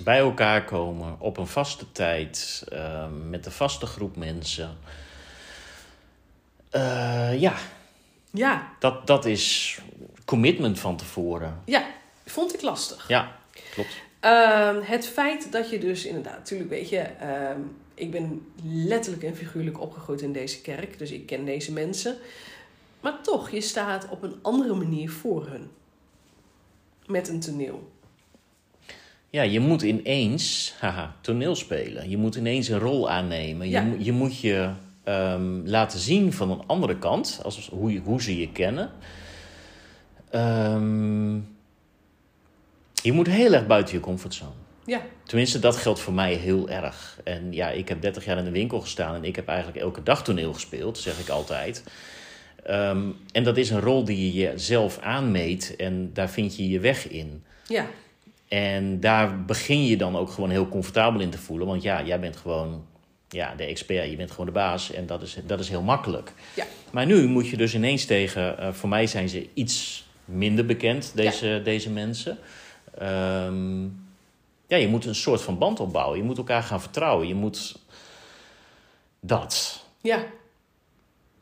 Bij 0.05 0.19
elkaar 0.19 0.65
komen 0.65 1.17
op 1.19 1.37
een 1.37 1.47
vaste 1.47 1.93
tijd. 1.93 2.65
ehm, 2.69 3.31
met 3.31 3.47
een 3.47 3.53
vaste 3.53 3.87
groep 3.87 4.17
mensen. 4.17 4.77
Eh, 6.71 7.41
ja, 7.41 7.55
Ja, 8.33 8.69
dat, 8.79 9.07
dat 9.07 9.25
is 9.25 9.79
commitment 10.25 10.79
van 10.79 10.97
tevoren. 10.97 11.61
ja, 11.65 11.85
vond 12.31 12.55
ik 12.55 12.63
lastig. 12.63 13.09
Ja, 13.09 13.37
klopt. 13.73 13.97
Ehm, 14.21 14.81
het 14.83 15.07
feit 15.07 15.53
dat 15.53 15.71
je 15.71 15.79
dus 15.79 16.05
inderdaad, 16.07 16.37
natuurlijk 16.39 16.71
weet 16.71 16.89
je, 16.89 16.99
ehm, 16.99 17.61
ik 17.95 18.11
ben 18.11 18.47
letterlijk 18.65 19.23
en 19.25 19.37
figuurlijk 19.37 19.81
opgegroeid 19.81 20.21
in 20.21 20.33
deze 20.33 20.61
kerk, 20.61 20.99
dus 20.99 21.11
ik 21.11 21.27
ken 21.27 21.45
deze 21.45 21.73
mensen. 21.73 22.17
Maar 23.01 23.23
toch, 23.23 23.51
je 23.51 23.61
staat 23.61 24.09
op 24.09 24.23
een 24.23 24.35
andere 24.43 24.75
manier 24.75 25.11
voor 25.11 25.47
hun. 25.47 25.71
Met 27.07 27.29
een 27.29 27.41
toneel. 27.41 27.91
Ja, 29.31 29.43
je 29.43 29.61
moet 29.61 29.83
ineens 29.83 30.75
haha, 30.79 31.17
toneel 31.21 31.55
spelen. 31.57 32.11
Je 32.11 32.17
moet 32.17 32.35
ineens 32.35 32.69
een 32.69 32.79
rol 32.79 33.11
aannemen. 33.11 33.67
Je, 33.67 33.73
Ja. 33.73 33.83
moet- 33.83 34.05
je 34.05 34.13
moet 34.13 34.41
je 34.41 34.71
ehm, 35.05 35.61
laten 35.67 35.99
zien 35.99 36.33
van 36.33 36.51
een 36.51 36.63
andere 36.67 36.99
kant, 36.99 37.41
als, 37.45 37.69
hoe, 37.73 37.93
je- 37.93 38.01
hoe 38.01 38.23
ze 38.23 38.39
je 38.41 38.53
kennen. 38.53 38.91
Ehm, 40.31 41.39
je 43.03 43.13
moet 43.13 43.27
heel 43.27 43.53
erg 43.53 43.67
buiten 43.67 43.95
je 43.95 44.01
comfortzone. 44.01 44.51
Ja, 44.85 45.03
Tenminste, 45.25 45.59
dat 45.59 45.77
geldt 45.77 46.01
voor 46.01 46.13
mij 46.13 46.35
heel 46.35 46.69
erg. 46.69 47.19
En 47.25 47.53
ja, 47.53 47.71
ik 47.71 47.89
heb 47.89 48.01
30 48.01 48.25
jaar 48.25 48.39
in 48.39 48.45
de 48.45 48.51
winkel 48.51 48.81
gestaan 48.81 49.15
en 49.15 49.25
ik 49.25 49.37
heb 49.37 49.49
eigenlijk 49.49 49.79
elke 49.79 50.03
dag 50.03 50.25
toneel 50.25 50.53
gespeeld, 50.53 50.99
zeg 50.99 51.19
ik 51.19 51.29
altijd. 51.29 51.85
Ehm, 52.65 53.01
en 53.33 53.45
dat 53.45 53.57
is 53.57 53.71
een 53.71 53.81
rol 53.81 54.05
die 54.05 54.33
je 54.33 54.33
jezelf 54.33 54.99
aanmeet 54.99 55.75
en 55.77 56.11
daar 56.13 56.31
vind 56.31 56.57
je 56.57 56.69
je 56.69 56.81
weg 56.81 57.09
in. 57.09 57.45
ja, 57.69 57.87
En 58.49 59.01
daar 59.01 59.45
begin 59.45 59.85
je 59.85 59.97
dan 59.97 60.17
ook 60.17 60.31
gewoon 60.31 60.51
heel 60.51 60.69
comfortabel 60.69 61.21
in 61.21 61.31
te 61.31 61.39
voelen. 61.39 61.67
Want 61.67 61.83
ja, 61.83 62.03
jij 62.03 62.21
bent 62.21 62.37
gewoon 62.37 62.85
ja, 63.29 63.55
de 63.55 63.65
expert, 63.65 64.11
je 64.11 64.17
bent 64.17 64.31
gewoon 64.31 64.47
de 64.47 64.53
baas 64.53 64.93
en 64.93 65.07
dat 65.07 65.23
is, 65.23 65.37
dat 65.47 65.61
is 65.61 65.69
heel 65.69 65.83
makkelijk. 65.83 66.33
Ja. 66.55 66.65
Maar 66.91 67.07
nu 67.07 67.27
moet 67.27 67.49
je 67.49 67.57
dus 67.57 67.75
ineens 67.75 68.05
tegen, 68.05 68.59
eh, 68.59 68.73
voor 68.73 68.89
mij 68.89 69.07
zijn 69.07 69.29
ze 69.29 69.49
iets 69.55 70.05
minder 70.25 70.67
bekend, 70.67 71.13
deze, 71.15 71.61
deze 71.65 71.91
mensen. 71.91 72.39
Ehm, 72.99 73.83
ja, 74.67 74.77
je 74.77 74.89
moet 74.89 75.05
een 75.05 75.15
soort 75.15 75.43
van 75.43 75.59
band 75.59 75.81
opbouwen. 75.81 76.19
Je 76.19 76.25
moet 76.25 76.39
elkaar 76.39 76.63
gaan 76.63 76.81
vertrouwen. 76.81 77.29
Je 77.29 77.35
moet 77.35 77.79
dat. 79.21 79.85
ja, 80.01 80.25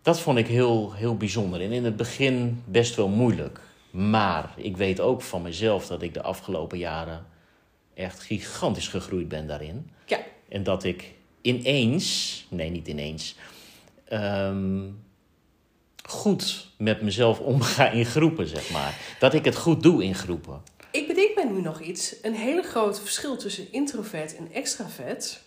Dat 0.03 0.21
vond 0.21 0.39
ik 0.39 0.47
heel, 0.47 0.93
heel 0.93 1.17
bijzonder. 1.17 1.61
En 1.61 1.73
in 1.73 1.85
het 1.85 1.97
begin 1.97 2.63
best 2.65 2.95
wel 2.95 3.09
moeilijk. 3.09 3.61
Maar 3.91 4.53
ik 4.57 4.77
weet 4.77 5.01
ook 5.01 5.23
van 5.23 5.43
mezelf 5.43 5.87
dat 5.87 6.03
ik 6.03 6.15
de 6.15 6.23
afgelopen 6.23 6.79
jaren 6.79 7.27
echt 7.95 8.23
gigantisch 8.23 8.89
gegroeid 8.89 9.29
ben 9.29 9.47
daarin. 9.47 9.91
ja, 10.07 10.19
En 10.49 10.63
dat 10.63 10.85
ik 10.85 11.15
ineens, 11.41 12.47
nee 12.49 12.71
niet 12.71 12.89
ineens, 12.89 13.37
ehm, 14.05 14.81
goed 16.05 16.69
met 16.77 17.03
mezelf 17.03 17.41
omga 17.41 17.91
in 17.91 18.05
groepen, 18.05 18.47
zeg 18.47 18.71
maar. 18.71 18.95
Dat 19.19 19.35
ik 19.35 19.45
het 19.45 19.57
goed 19.57 19.83
doe 19.83 20.05
in 20.05 20.15
groepen. 20.15 20.61
Ik 21.49 21.55
nu 21.55 21.61
nog 21.61 21.81
iets. 21.81 22.15
Een 22.23 22.35
hele 22.35 22.63
groot 22.63 23.01
verschil 23.01 23.37
tussen 23.37 23.73
introvert 23.73 24.37
en 24.37 24.49
extravert. 24.53 25.41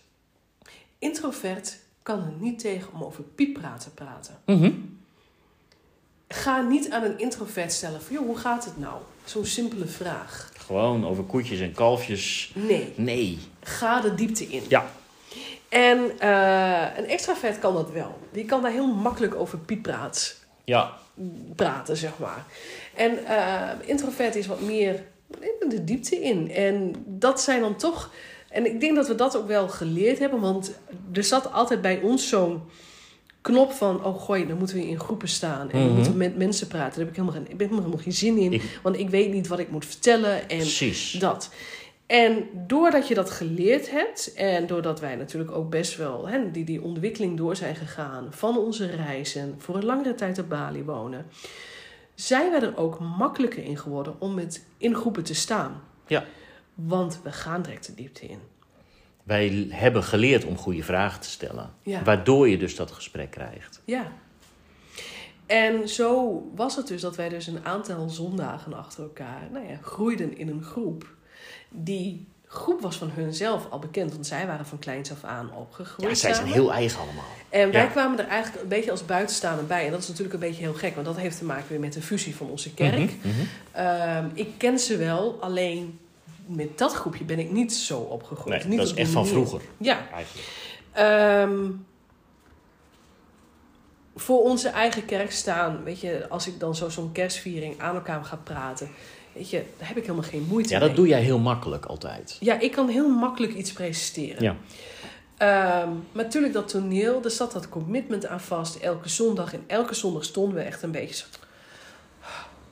Introvert 0.98 1.78
kan 2.02 2.18
er 2.18 2.32
niet 2.38 2.58
tegen 2.58 2.92
om 2.94 3.02
over 3.04 3.22
pieppraten 3.22 3.88
te 3.88 3.94
praten. 4.04 4.38
Mhm. 4.46 4.72
Ga 6.28 6.60
niet 6.60 6.90
aan 6.90 7.02
een 7.02 7.18
introvert 7.18 7.72
stellen 7.72 8.02
van, 8.02 8.14
joh, 8.14 8.26
hoe 8.26 8.36
gaat 8.36 8.64
het 8.64 8.78
nou? 8.78 9.00
Zo'n 9.24 9.44
simpele 9.44 9.86
vraag. 9.86 10.52
Gewoon 10.56 11.06
over 11.06 11.24
koetjes 11.24 11.60
en 11.60 11.72
kalfjes. 11.72 12.52
Nee, 12.54 12.92
Nee. 12.96 13.38
ga 13.60 14.00
de 14.00 14.14
diepte 14.14 14.44
in. 14.46 14.62
Ja. 14.68 14.90
En 15.68 16.18
eh, 16.18 16.98
een 16.98 17.06
extravert 17.06 17.58
kan 17.58 17.74
dat 17.74 17.90
wel. 17.90 18.18
Die 18.32 18.44
kan 18.44 18.62
daar 18.62 18.70
heel 18.72 18.94
makkelijk 18.94 19.34
over 19.34 19.58
pieppraat 19.58 20.36
Ja. 20.64 20.98
praten, 21.56 21.96
zeg 21.96 22.18
maar. 22.18 22.44
En 22.94 23.24
eh, 23.26 23.88
introvert 23.88 24.34
is 24.36 24.46
wat 24.46 24.60
meer 24.60 25.04
de 25.68 25.84
diepte 25.84 26.16
in. 26.16 26.50
En 26.50 26.94
dat 27.06 27.40
zijn 27.40 27.60
dan 27.60 27.76
toch... 27.76 28.10
En 28.48 28.66
ik 28.66 28.80
denk 28.80 28.96
dat 28.96 29.08
we 29.08 29.14
dat 29.14 29.36
ook 29.36 29.46
wel 29.46 29.68
geleerd 29.68 30.18
hebben. 30.18 30.40
Want 30.40 30.78
er 31.12 31.24
zat 31.24 31.52
altijd 31.52 31.80
bij 31.82 32.00
ons 32.00 32.28
zo'n 32.28 32.60
knop 33.40 33.72
van... 33.72 34.04
Oh 34.04 34.22
gooi, 34.22 34.46
dan 34.46 34.58
moeten 34.58 34.76
we 34.76 34.88
in 34.88 35.00
groepen 35.00 35.28
staan. 35.28 35.70
En 35.70 35.78
Mhm. 35.78 35.88
we 35.88 35.94
moeten 35.94 36.16
met 36.16 36.36
mensen 36.36 36.66
praten. 36.66 36.88
Daar 36.90 36.98
heb 36.98 37.08
ik 37.08 37.16
helemaal 37.16 37.34
geen, 37.40 37.52
ik 37.52 37.60
heb 37.60 37.70
helemaal 37.70 37.98
geen 37.98 38.12
zin 38.12 38.36
in. 38.38 38.52
Ik- 38.52 38.78
Want 38.82 38.98
ik 38.98 39.10
weet 39.10 39.32
niet 39.32 39.46
wat 39.48 39.58
ik 39.58 39.70
moet 39.70 39.86
vertellen. 39.86 40.40
En 40.40 40.56
Precies. 40.58 41.12
dat. 41.12 41.50
En 42.06 42.44
doordat 42.66 43.08
je 43.08 43.14
dat 43.14 43.30
geleerd 43.30 43.90
hebt, 43.90 44.32
en 44.34 44.66
doordat 44.66 45.00
wij 45.00 45.16
natuurlijk 45.16 45.52
ook 45.52 45.70
best 45.70 45.96
wel 45.96 46.28
hè, 46.28 46.50
die, 46.50 46.64
die 46.64 46.82
ontwikkeling 46.82 47.36
door 47.36 47.56
zijn 47.56 47.76
gegaan 47.76 48.26
van 48.30 48.58
onze 48.58 48.86
reizen, 48.86 49.54
voor 49.58 49.76
een 49.76 49.84
langere 49.84 50.14
tijd 50.14 50.38
op 50.38 50.48
Bali 50.48 50.82
wonen, 50.84 51.26
zijn 52.26 52.50
wij 52.50 52.60
er 52.60 52.76
ook 52.76 52.98
makkelijker 53.00 53.64
in 53.64 53.78
geworden 53.78 54.14
om 54.18 54.34
met 54.34 54.66
in 54.76 54.94
groepen 54.94 55.24
te 55.24 55.34
staan. 55.34 55.82
Ja. 56.06 56.24
Want 56.74 57.20
we 57.22 57.32
gaan 57.32 57.62
direct 57.62 57.86
de 57.86 57.94
diepte 57.94 58.26
in. 58.26 58.38
Wij 59.22 59.66
hebben 59.68 60.02
geleerd 60.02 60.44
om 60.44 60.56
goede 60.56 60.82
vragen 60.82 61.20
te 61.20 61.30
stellen. 61.30 61.74
Ja. 61.82 62.02
Waardoor 62.02 62.48
je 62.48 62.58
dus 62.58 62.76
dat 62.76 62.90
gesprek 62.90 63.30
krijgt. 63.30 63.82
Ja. 63.84 64.12
En 65.46 65.88
zo 65.88 66.42
was 66.54 66.76
het 66.76 66.86
dus 66.86 67.00
dat 67.00 67.16
wij 67.16 67.28
dus 67.28 67.46
een 67.46 67.64
aantal 67.64 68.08
zondagen 68.08 68.72
achter 68.74 69.02
elkaar 69.02 69.48
nou 69.52 69.66
ja, 69.66 69.78
groeiden 69.82 70.38
in 70.38 70.48
een 70.48 70.62
groep. 70.62 71.14
Die 71.68 72.28
groep 72.52 72.80
was 72.80 72.96
van 72.96 73.10
hunzelf 73.14 73.66
al 73.70 73.78
bekend, 73.78 74.12
want 74.12 74.26
zij 74.26 74.46
waren 74.46 74.66
van 74.66 74.78
kleins 74.78 75.10
af 75.12 75.24
aan 75.24 75.50
opgegroeid. 75.54 76.08
Ja, 76.08 76.14
zij 76.14 76.34
zijn 76.34 76.46
heel 76.46 76.72
eigen 76.72 77.00
allemaal. 77.00 77.24
En 77.48 77.72
wij 77.72 77.82
Ja. 77.82 77.86
kwamen 77.88 78.18
er 78.18 78.26
eigenlijk 78.26 78.62
een 78.62 78.68
beetje 78.68 78.90
als 78.90 79.04
buitenstaander 79.04 79.66
bij. 79.66 79.84
En 79.84 79.90
dat 79.90 80.00
is 80.00 80.08
natuurlijk 80.08 80.34
een 80.34 80.40
beetje 80.40 80.62
heel 80.62 80.74
gek, 80.74 80.94
want 80.94 81.06
dat 81.06 81.16
heeft 81.16 81.38
te 81.38 81.44
maken 81.44 81.68
weer 81.68 81.80
met 81.80 81.92
de 81.92 82.02
fusie 82.02 82.36
van 82.36 82.50
onze 82.50 82.74
kerk. 82.74 82.98
Mhm, 82.98 83.28
mhm. 83.28 83.40
Ehm, 83.72 84.26
ik 84.34 84.48
ken 84.56 84.78
ze 84.78 84.96
wel, 84.96 85.38
alleen 85.40 85.98
met 86.46 86.78
dat 86.78 86.94
groepje 86.94 87.24
ben 87.24 87.38
ik 87.38 87.50
niet 87.50 87.74
zo 87.74 87.98
opgegroeid. 87.98 88.58
Nee, 88.58 88.68
niet 88.68 88.78
dat 88.78 88.86
is 88.86 88.94
echt 88.94 89.10
van 89.10 89.26
vroeger. 89.26 89.60
Ja, 89.76 89.98
Eigenlijk. 90.12 90.48
Ehm, 90.92 91.70
voor 94.16 94.42
onze 94.42 94.68
eigen 94.68 95.04
kerk 95.04 95.32
staan, 95.32 95.84
weet 95.84 96.00
je, 96.00 96.26
als 96.28 96.46
ik 96.46 96.60
dan 96.60 96.74
zo 96.74 96.88
zo'n 96.88 97.12
kerstviering 97.12 97.80
aan 97.80 97.94
elkaar 97.94 98.24
ga 98.24 98.36
praten, 98.36 98.90
weet 99.32 99.50
je, 99.50 99.64
daar 99.78 99.88
heb 99.88 99.96
ik 99.96 100.02
helemaal 100.02 100.28
geen 100.30 100.46
moeite 100.48 100.72
Ja, 100.72 100.78
mee. 100.78 100.88
dat 100.88 100.96
doe 100.96 101.06
jij 101.06 101.22
heel 101.22 101.38
makkelijk 101.38 101.84
altijd. 101.84 102.36
Ja, 102.40 102.60
ik 102.60 102.72
kan 102.72 102.88
heel 102.88 103.08
makkelijk 103.08 103.54
iets 103.54 103.72
presenteren. 103.72 104.42
Ja. 104.42 104.56
Ehm, 105.36 105.88
maar 106.12 106.24
natuurlijk 106.24 106.52
dat 106.52 106.68
toneel, 106.68 107.24
er 107.24 107.30
zat 107.30 107.52
dat 107.52 107.68
commitment 107.68 108.26
aan 108.26 108.40
vast. 108.40 108.76
Elke 108.76 109.08
zondag 109.08 109.52
en 109.52 109.64
elke 109.66 109.94
zondag 109.94 110.24
stonden 110.24 110.54
we 110.54 110.60
echt 110.62 110.82
een 110.82 110.90
beetje 110.90 111.14
zo... 111.14 111.24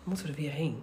Moeten 0.04 0.26
we 0.26 0.32
er 0.32 0.38
weer 0.38 0.50
heen? 0.50 0.82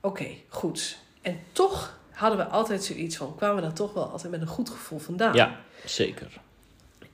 Oké, 0.00 0.26
goed. 0.48 0.98
En 1.22 1.38
toch 1.52 1.98
hadden 2.10 2.38
we 2.38 2.44
altijd 2.44 2.84
zoiets 2.84 3.16
van... 3.16 3.34
kwamen 3.36 3.56
we 3.56 3.62
daar 3.62 3.72
toch 3.72 3.92
wel 3.92 4.04
altijd 4.10 4.30
met 4.30 4.40
een 4.40 4.46
goed 4.46 4.70
gevoel 4.70 4.98
vandaan. 4.98 5.34
Ja, 5.34 5.60
zeker. 5.84 6.40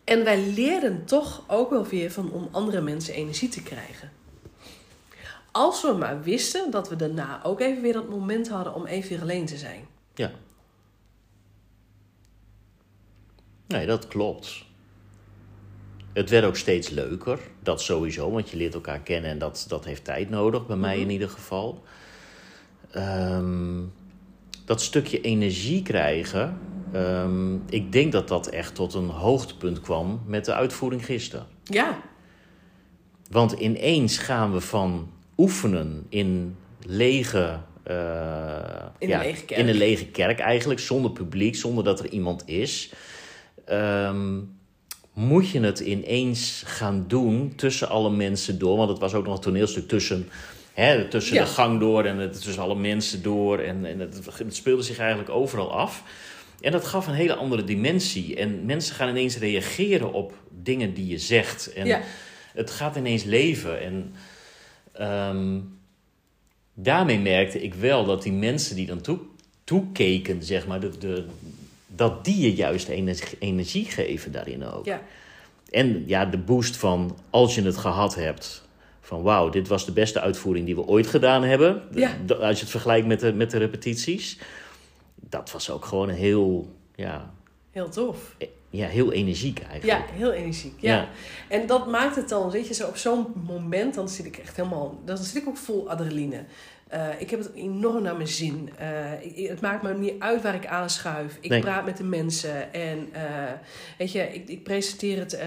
En 0.04 0.24
wij 0.24 0.40
leerden 0.40 1.04
toch 1.04 1.42
ook 1.46 1.70
wel 1.70 1.86
weer 1.86 2.10
van 2.10 2.32
om 2.32 2.48
andere 2.50 2.80
mensen 2.80 3.14
energie 3.14 3.48
te 3.48 3.62
krijgen. 3.62 4.10
Als 5.56 5.82
we 5.82 5.92
maar 5.92 6.22
wisten 6.22 6.70
dat 6.70 6.88
we 6.88 6.96
daarna 6.96 7.40
ook 7.44 7.60
even 7.60 7.82
weer 7.82 7.92
dat 7.92 8.08
moment 8.08 8.48
hadden 8.48 8.74
om 8.74 8.86
even 8.86 9.10
weer 9.10 9.20
alleen 9.20 9.46
te 9.46 9.56
zijn. 9.56 9.86
Ja. 10.14 10.30
Nee, 13.66 13.86
dat 13.86 14.06
klopt. 14.08 14.64
Het 16.12 16.30
werd 16.30 16.44
ook 16.44 16.56
steeds 16.56 16.88
leuker. 16.88 17.38
Dat 17.62 17.80
sowieso, 17.80 18.30
want 18.30 18.50
je 18.50 18.56
leert 18.56 18.74
elkaar 18.74 19.00
kennen 19.00 19.30
en 19.30 19.38
dat, 19.38 19.64
dat 19.68 19.84
heeft 19.84 20.04
tijd 20.04 20.30
nodig, 20.30 20.66
bij 20.66 20.76
mij 20.76 21.00
in 21.00 21.10
ieder 21.10 21.28
geval. 21.28 21.82
Ehm, 22.90 23.82
dat 24.64 24.82
stukje 24.82 25.20
energie 25.20 25.82
krijgen, 25.82 26.58
ehm, 26.92 27.54
ik 27.68 27.92
denk 27.92 28.12
dat 28.12 28.28
dat 28.28 28.46
echt 28.46 28.74
tot 28.74 28.94
een 28.94 29.08
hoogtepunt 29.08 29.80
kwam 29.80 30.22
met 30.26 30.44
de 30.44 30.54
uitvoering 30.54 31.04
gisteren. 31.04 31.46
Ja, 31.64 31.98
Want 33.30 33.52
ineens 33.52 34.18
gaan 34.18 34.52
we 34.52 34.60
van 34.60 35.12
oefenen 35.36 36.06
in 36.08 36.56
lege. 36.86 37.58
eh, 37.82 37.96
In 38.98 39.12
een 39.12 39.18
lege 39.20 39.44
kerk. 39.44 39.60
In 39.60 39.68
een 39.68 39.74
lege 39.74 40.06
kerk 40.06 40.38
eigenlijk, 40.38 40.80
zonder 40.80 41.10
publiek, 41.10 41.56
zonder 41.56 41.84
dat 41.84 42.00
er 42.00 42.08
iemand 42.10 42.48
is. 42.48 42.92
Ehm, 43.64 44.38
moet 45.12 45.48
je 45.48 45.60
het 45.60 45.80
ineens 45.80 46.62
gaan 46.66 47.04
doen 47.08 47.52
tussen 47.56 47.88
alle 47.88 48.10
mensen 48.10 48.58
door? 48.58 48.76
Want 48.76 48.88
het 48.88 48.98
was 48.98 49.14
ook 49.14 49.24
nog 49.24 49.34
een 49.36 49.40
toneelstuk 49.42 49.88
tussen, 49.88 50.28
hè, 50.72 51.08
tussen 51.08 51.34
Ja. 51.34 51.42
de 51.44 51.48
gang 51.50 51.80
door 51.80 52.04
en 52.04 52.16
het, 52.18 52.42
tussen 52.42 52.62
alle 52.62 52.74
mensen 52.76 53.22
door. 53.22 53.58
En, 53.58 53.84
en 53.84 53.98
het, 53.98 54.20
het 54.38 54.54
speelde 54.56 54.82
zich 54.82 54.98
eigenlijk 54.98 55.30
overal 55.30 55.72
af. 55.72 56.02
En 56.60 56.72
dat 56.72 56.84
gaf 56.84 57.06
een 57.06 57.14
hele 57.14 57.34
andere 57.34 57.64
dimensie. 57.64 58.36
En 58.36 58.64
mensen 58.64 58.94
gaan 58.94 59.08
ineens 59.08 59.38
reageren 59.38 60.12
op 60.12 60.32
dingen 60.62 60.94
die 60.94 61.06
je 61.06 61.18
zegt. 61.18 61.72
En 61.72 61.86
Ja. 61.86 62.00
het 62.54 62.70
gaat 62.70 62.96
ineens 62.96 63.24
leven. 63.24 63.80
En 63.80 64.14
ehm, 64.94 65.60
daarmee 66.74 67.18
merkte 67.18 67.62
ik 67.62 67.74
wel 67.74 68.04
dat 68.04 68.22
die 68.22 68.32
mensen 68.32 68.76
die 68.76 68.86
dan 68.86 69.00
toe, 69.00 69.18
toekeken, 69.64 70.42
zeg 70.42 70.66
maar, 70.66 70.80
de, 70.80 70.98
de, 70.98 71.24
dat 71.86 72.24
die 72.24 72.40
je 72.40 72.54
juist 72.54 72.88
energie, 72.88 73.38
energie 73.38 73.84
geven 73.84 74.32
daarin 74.32 74.64
ook. 74.64 74.84
ja, 74.84 75.02
En 75.70 76.04
ja, 76.06 76.26
de 76.26 76.38
boost 76.38 76.76
van 76.76 77.18
als 77.30 77.54
je 77.54 77.62
het 77.62 77.76
gehad 77.76 78.14
hebt. 78.14 78.62
Van 79.00 79.22
wauw, 79.22 79.50
dit 79.50 79.68
was 79.68 79.86
de 79.86 79.92
beste 79.92 80.20
uitvoering 80.20 80.66
die 80.66 80.74
we 80.74 80.86
ooit 80.86 81.06
gedaan 81.06 81.42
hebben. 81.42 81.82
Ja. 81.94 82.16
Als 82.28 82.56
je 82.56 82.62
het 82.62 82.70
vergelijkt 82.70 83.06
met 83.06 83.20
de, 83.20 83.32
met 83.32 83.50
de 83.50 83.58
repetities. 83.58 84.38
Dat 85.14 85.52
was 85.52 85.70
ook 85.70 85.84
gewoon 85.84 86.08
een 86.08 86.14
heel, 86.14 86.74
ja, 86.94 87.33
heel 87.74 87.88
tof. 87.88 88.34
e- 88.38 88.46
ja, 88.70 88.86
heel 88.86 89.12
energiek 89.12 89.58
Ja, 89.58 89.68
eigenlijk. 89.68 90.10
heel 90.14 90.32
energiek. 90.32 90.74
Ja. 90.80 90.94
Ja. 90.96 91.08
En 91.48 91.66
dat 91.66 91.86
maakt 91.90 92.16
het 92.16 92.28
dan, 92.28 92.50
weet 92.50 92.68
je, 92.68 92.74
zo 92.74 92.86
op 92.88 92.96
zo'n 92.96 93.26
moment, 93.46 93.94
dan 93.94 94.08
zit 94.08 94.26
ik 94.26 94.36
echt 94.36 94.56
helemaal, 94.56 95.00
dan 95.04 95.16
zit 95.16 95.42
ik 95.42 95.48
ook 95.48 95.56
vol 95.56 95.90
adrenaline. 95.90 96.44
Eh, 96.88 97.06
ik 97.18 97.30
heb 97.30 97.38
het 97.38 97.50
enorm 97.54 98.02
naar 98.02 98.16
mijn 98.16 98.28
zin. 98.28 98.70
Ik- 99.20 99.48
het 99.48 99.60
maakt 99.60 99.82
me 99.82 99.94
niet 99.94 100.14
uit 100.18 100.42
waar 100.42 100.54
ik 100.54 100.66
aanschuif. 100.66 101.38
Ik 101.40 101.50
Nee. 101.50 101.60
praat 101.60 101.84
met 101.84 101.96
de 101.96 102.04
mensen 102.04 102.72
en 102.72 103.08
eh, 103.12 103.22
weet 103.98 104.12
je, 104.12 104.20
ik, 104.22 104.48
ik 104.48 104.62
presenteer 104.62 105.18
het 105.18 105.38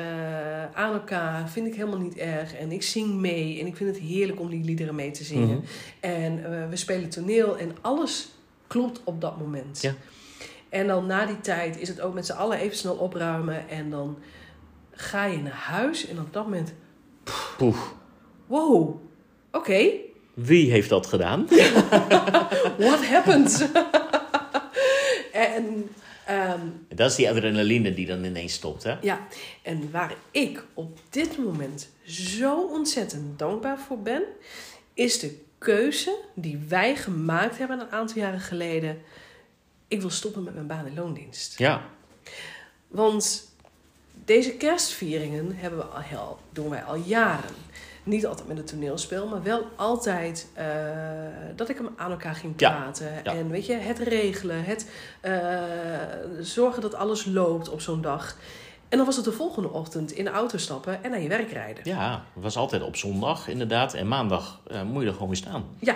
aan 0.74 0.93
elkaar. 0.93 1.50
Vind 1.50 1.67
ik 1.67 1.75
helemaal 1.75 2.00
niet 2.00 2.17
erg. 2.17 2.53
En 2.55 2.72
ik 2.72 2.84
zing 2.84 3.13
mee 3.13 3.60
en 3.60 3.65
ik 3.67 3.75
vind 3.75 3.89
het 3.96 4.05
heerlijk 4.05 4.39
om 4.39 4.50
die 4.50 4.63
liederen 4.63 4.96
mee 4.96 5.12
te 5.12 5.24
zingen. 5.24 5.48
Mhm. 5.48 5.60
En 6.00 6.41
we 6.69 6.75
spelen 6.75 7.10
toneel 7.10 7.57
en 7.57 7.72
alles 7.81 8.27
klopt 8.67 9.01
op 9.03 9.22
dat 9.22 9.38
moment. 9.39 9.81
Ja. 9.81 9.93
En 10.69 10.88
dan 10.88 11.05
na 11.05 11.25
die 11.25 11.41
tijd 11.41 11.79
is 11.79 11.88
het 11.88 12.01
ook 12.01 12.13
met 12.13 12.25
z'n 12.25 12.31
allen 12.33 12.57
even 12.57 12.77
snel 12.77 12.95
opruimen. 12.95 13.69
En 13.69 13.89
dan 13.89 14.17
ga 14.91 15.25
je 15.25 15.38
naar 15.38 15.51
huis 15.53 16.08
en 16.08 16.19
op 16.19 16.34
dat 16.34 16.43
moment, 16.43 16.73
Poef. 17.58 17.93
wow, 18.45 19.01
oké, 19.51 19.89
Wie 20.34 20.71
heeft 20.71 20.89
dat 20.89 21.08
gedaan? 21.08 21.47
what 22.77 23.06
happened? 23.06 23.69
en 25.32 25.89
ehm, 26.25 26.62
Dat 26.95 27.10
is 27.10 27.15
die 27.15 27.30
adrenaline 27.30 27.93
die 27.93 28.06
dan 28.06 28.23
ineens 28.23 28.53
stopt, 28.53 28.84
hè? 28.84 28.95
ja, 29.01 29.27
en 29.62 29.91
waar 29.91 30.15
ik 30.32 30.63
op 30.73 30.99
dit 31.10 31.38
moment 31.38 31.89
zo 32.06 32.62
ontzettend 32.62 33.39
dankbaar 33.39 33.80
voor 33.80 33.99
ben, 34.01 34.23
is 34.93 35.19
de 35.19 35.39
keuze 35.58 36.17
die 36.34 36.60
wij 36.67 36.95
gemaakt 36.95 37.58
hebben 37.58 37.80
een 37.80 37.91
aantal 37.91 38.17
jaren 38.17 38.39
geleden. 38.39 39.01
Ik 39.88 40.02
wil 40.02 40.10
stoppen 40.10 40.43
met 40.43 40.54
mijn 40.54 40.67
baan 40.67 40.86
in 40.86 40.95
loondienst. 40.95 41.58
Ja. 41.58 41.82
Want 42.88 43.52
deze 44.26 44.52
kerstvieringen 44.52 45.56
hebben 45.56 45.80
we 45.80 46.15
al, 46.17 46.39
doen 46.52 46.69
wij 46.69 46.84
al 46.84 46.95
jaren. 46.95 47.56
Niet 48.04 48.26
altijd 48.26 48.47
met 48.47 48.58
een 48.58 48.65
toneelspel, 48.65 49.28
maar 49.28 49.43
wel 49.43 49.67
altijd 49.76 50.47
eh, 50.54 50.65
dat 51.56 51.69
ik 51.69 51.78
hem 51.78 51.89
aan 51.95 52.12
elkaar 52.12 52.36
ging 52.36 52.56
praten. 52.56 53.21
ja. 53.23 53.34
En 53.34 53.50
weet 53.50 53.65
je, 53.65 53.73
het 53.73 54.00
regelen, 54.00 54.63
het 54.63 54.89
eh, 55.21 55.60
zorgen 56.39 56.82
dat 56.82 56.95
alles 56.95 57.26
loopt 57.26 57.69
op 57.69 57.82
zo'n 57.82 58.02
dag. 58.02 58.38
En 58.89 58.97
dan 58.97 59.06
was 59.06 59.15
het 59.15 59.26
de 59.26 59.32
volgende 59.32 59.69
ochtend 59.69 60.12
in 60.12 60.23
de 60.23 60.30
auto 60.30 60.58
stappen 60.58 61.04
en 61.04 61.12
naar 61.12 61.21
je 61.21 61.28
werk 61.28 61.52
rijden. 61.52 61.84
Ja, 61.86 62.23
het 62.34 62.43
was 62.43 62.56
altijd 62.56 62.82
op 62.82 62.95
zondag 62.95 63.47
inderdaad. 63.47 63.93
En 63.93 64.08
maandag 64.08 64.62
eh, 64.67 64.84
moet 64.84 65.02
je 65.02 65.08
er 65.08 65.13
gewoon 65.13 65.28
weer 65.28 65.38
staan. 65.38 65.65
Ja. 65.80 65.95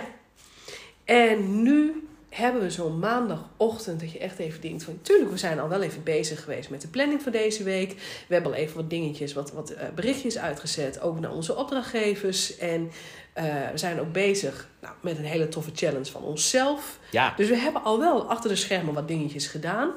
En 1.04 1.62
nu 1.62 2.06
hebben 2.34 2.62
we 2.62 2.70
zo'n 2.70 2.98
maandagochtend 2.98 4.00
dat 4.00 4.12
je 4.12 4.18
echt 4.18 4.38
even 4.38 4.60
denkt 4.60 4.84
van... 4.84 4.98
Tuurlijk, 5.02 5.30
we 5.30 5.36
zijn 5.36 5.60
al 5.60 5.68
wel 5.68 5.82
even 5.82 6.02
bezig 6.02 6.42
geweest 6.42 6.70
met 6.70 6.80
de 6.80 6.88
planning 6.88 7.22
voor 7.22 7.32
deze 7.32 7.62
week. 7.62 7.90
We 8.28 8.34
hebben 8.34 8.52
al 8.52 8.58
even 8.58 8.76
wat 8.76 8.90
dingetjes, 8.90 9.32
wat, 9.32 9.52
wat 9.52 9.70
eh, 9.70 9.88
berichtjes 9.94 10.38
uitgezet. 10.38 11.00
Ook 11.00 11.20
naar 11.20 11.32
onze 11.32 11.56
opdrachtgevers. 11.56 12.56
En 12.56 12.90
eh, 13.32 13.44
we 13.44 13.78
zijn 13.78 14.00
ook 14.00 14.12
bezig 14.12 14.68
nou, 14.80 14.94
met 15.00 15.18
een 15.18 15.24
hele 15.24 15.48
toffe 15.48 15.70
challenge 15.74 16.10
van 16.10 16.22
onszelf. 16.22 16.98
Ja, 17.10 17.34
Dus 17.36 17.48
we 17.48 17.56
hebben 17.56 17.82
al 17.82 17.98
wel 17.98 18.24
achter 18.28 18.50
de 18.50 18.56
schermen 18.56 18.94
wat 18.94 19.08
dingetjes 19.08 19.46
gedaan. 19.46 19.90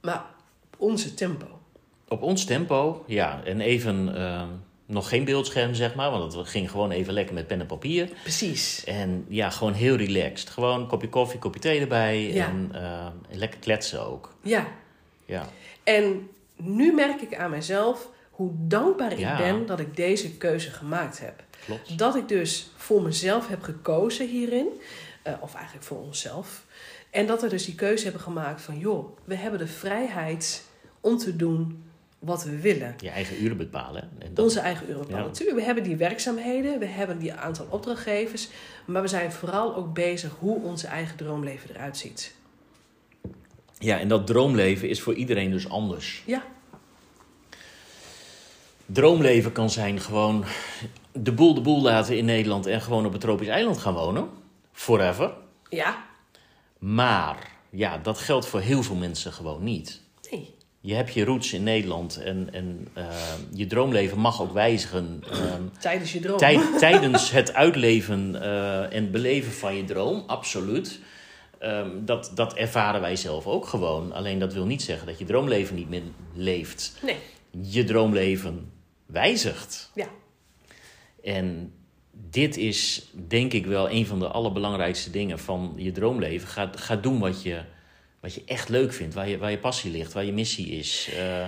Maar 0.00 0.24
op 0.66 0.74
onze 0.76 1.14
tempo. 1.14 1.46
op 2.08 2.22
ons 2.22 2.44
tempo. 2.44 3.04
Ja, 3.06 3.40
en 3.44 3.60
even 3.60 4.16
eh, 4.16 4.42
nog 4.86 5.08
geen 5.08 5.24
beeldscherm, 5.24 5.74
zeg 5.74 5.94
maar. 5.94 6.10
Want 6.10 6.32
het 6.32 6.48
ging 6.48 6.70
gewoon 6.70 6.90
even 6.90 7.12
lekker 7.12 7.34
met 7.34 7.46
pen 7.46 7.60
en 7.60 7.66
papier. 7.66 8.08
Precies. 8.22 8.84
En 8.84 9.24
ja, 9.28 9.50
gewoon 9.50 9.72
heel 9.72 9.96
relaxed. 9.96 10.50
Gewoon 10.50 10.80
een 10.80 10.86
kopje 10.86 11.08
koffie, 11.08 11.38
kopje 11.38 11.60
thee 11.60 11.80
erbij. 11.80 12.32
Ja. 12.32 12.46
En 12.46 12.68
eh, 12.72 13.06
lekker 13.30 13.58
kletsen 13.58 14.06
ook. 14.06 14.34
Ja. 14.42 14.66
Ja. 15.24 15.48
En 15.84 16.28
nu 16.56 16.92
merk 16.92 17.20
ik 17.20 17.36
aan 17.36 17.50
mezelf 17.50 18.08
hoe 18.30 18.50
dankbaar 18.54 19.12
ik 19.12 19.36
ben 19.36 19.66
dat 19.66 19.80
ik 19.80 19.96
deze 19.96 20.36
keuze 20.36 20.70
gemaakt 20.70 21.18
heb. 21.20 21.42
Klopt. 21.64 21.98
Dat 21.98 22.16
ik 22.16 22.28
dus 22.28 22.70
voor 22.76 23.02
mezelf 23.02 23.48
heb 23.48 23.62
gekozen 23.62 24.28
hierin. 24.28 24.68
eh, 25.22 25.32
of 25.40 25.54
eigenlijk 25.54 25.86
voor 25.86 25.98
onszelf. 25.98 26.64
En 27.10 27.26
dat 27.26 27.42
we 27.42 27.48
dus 27.48 27.64
die 27.64 27.74
keuze 27.74 28.04
hebben 28.04 28.22
gemaakt 28.22 28.62
van... 28.62 28.78
joh, 28.78 29.16
we 29.24 29.34
hebben 29.34 29.58
de 29.58 29.66
vrijheid 29.66 30.64
om 31.00 31.18
te 31.18 31.36
doen 31.36 31.84
wat 32.18 32.44
we 32.44 32.60
willen. 32.60 32.94
Je 33.00 33.10
eigen 33.10 33.42
uren 33.42 33.56
bepalen. 33.56 34.10
En 34.18 34.34
dat, 34.34 34.44
Onze 34.44 34.60
eigen 34.60 34.86
uren 34.88 35.00
bepalen. 35.00 35.22
Ja. 35.22 35.28
Natuurlijk, 35.28 35.58
we 35.58 35.64
hebben 35.64 35.84
die 35.84 35.96
werkzaamheden. 35.96 36.78
We 36.78 36.86
hebben 36.86 37.18
die 37.18 37.32
aantal 37.32 37.66
opdrachtgevers. 37.70 38.48
Maar 38.86 39.02
we 39.02 39.08
zijn 39.08 39.32
vooral 39.32 39.74
ook 39.76 39.94
bezig 39.94 40.32
hoe 40.38 40.62
onze 40.62 40.86
eigen 40.86 41.16
droomleven 41.16 41.70
eruit 41.70 41.96
ziet. 41.96 42.34
Ja, 43.78 43.98
en 43.98 44.08
dat 44.08 44.26
droomleven 44.26 44.88
is 44.88 45.00
voor 45.00 45.14
iedereen 45.14 45.50
dus 45.50 45.68
anders. 45.68 46.22
Ja, 46.26 46.42
Droomleven 48.86 49.52
kan 49.52 49.70
zijn 49.70 50.00
gewoon 50.00 50.44
de 51.12 51.32
boel 51.32 51.54
de 51.54 51.60
boel 51.60 51.82
laten 51.82 52.16
in 52.16 52.24
Nederland 52.24 52.66
en 52.66 52.80
gewoon 52.80 53.06
op 53.06 53.12
een 53.14 53.20
tropisch 53.20 53.48
eiland 53.48 53.78
gaan 53.78 53.94
wonen. 53.94 54.28
Forever. 54.72 55.32
ja, 55.68 56.04
Maar 56.78 57.50
ja, 57.70 57.98
dat 57.98 58.18
geldt 58.18 58.46
voor 58.46 58.60
heel 58.60 58.82
veel 58.82 58.94
mensen 58.94 59.32
gewoon 59.32 59.62
niet. 59.64 60.02
Je 60.86 60.94
hebt 60.94 61.14
je 61.14 61.24
roots 61.24 61.52
in 61.52 61.62
Nederland 61.62 62.16
en, 62.16 62.48
en 62.52 62.88
eh, 62.92 63.06
je 63.52 63.66
droomleven 63.66 64.18
mag 64.18 64.42
ook 64.42 64.52
wijzigen 64.52 65.22
ehm, 65.30 65.62
Tijdens 65.80 66.12
je 66.12 66.20
droom. 66.20 66.38
tijd, 66.38 66.60
tijdens 66.78 67.30
het 67.30 67.54
uitleven 67.54 68.42
eh, 68.42 68.92
en 68.92 69.10
beleven 69.10 69.52
van 69.52 69.76
je 69.76 69.84
droom, 69.84 70.24
absoluut. 70.26 71.00
Ehm, 71.58 72.04
dat, 72.04 72.30
dat 72.34 72.54
ervaren 72.54 73.00
wij 73.00 73.16
zelf 73.16 73.46
ook 73.46 73.66
gewoon. 73.66 74.12
Alleen 74.12 74.38
dat 74.38 74.52
wil 74.52 74.66
niet 74.66 74.82
zeggen 74.82 75.06
dat 75.06 75.18
je 75.18 75.24
droomleven 75.24 75.74
niet 75.74 75.88
meer 75.88 76.02
leeft. 76.34 76.96
Nee, 77.02 77.16
Je 77.62 77.84
droomleven 77.84 78.72
wijzigt. 79.06 79.90
ja. 79.94 80.06
En 81.22 81.72
dit 82.12 82.56
is 82.56 83.10
denk 83.28 83.52
ik 83.52 83.66
wel 83.66 83.90
een 83.90 84.06
van 84.06 84.18
de 84.18 84.28
allerbelangrijkste 84.28 85.10
dingen 85.10 85.38
van 85.38 85.72
je 85.76 85.92
droomleven. 85.92 86.48
Ga, 86.48 86.70
ga 86.74 86.96
doen 86.96 87.18
wat 87.18 87.42
je, 87.42 87.60
wat 88.26 88.34
je 88.34 88.42
echt 88.46 88.68
leuk 88.68 88.92
vindt, 88.92 89.14
waar 89.14 89.28
je, 89.28 89.38
waar 89.38 89.50
je 89.50 89.58
passie 89.58 89.90
ligt, 89.90 90.12
waar 90.12 90.24
je 90.24 90.32
missie 90.32 90.66
is. 90.66 91.10
Uh, 91.12 91.46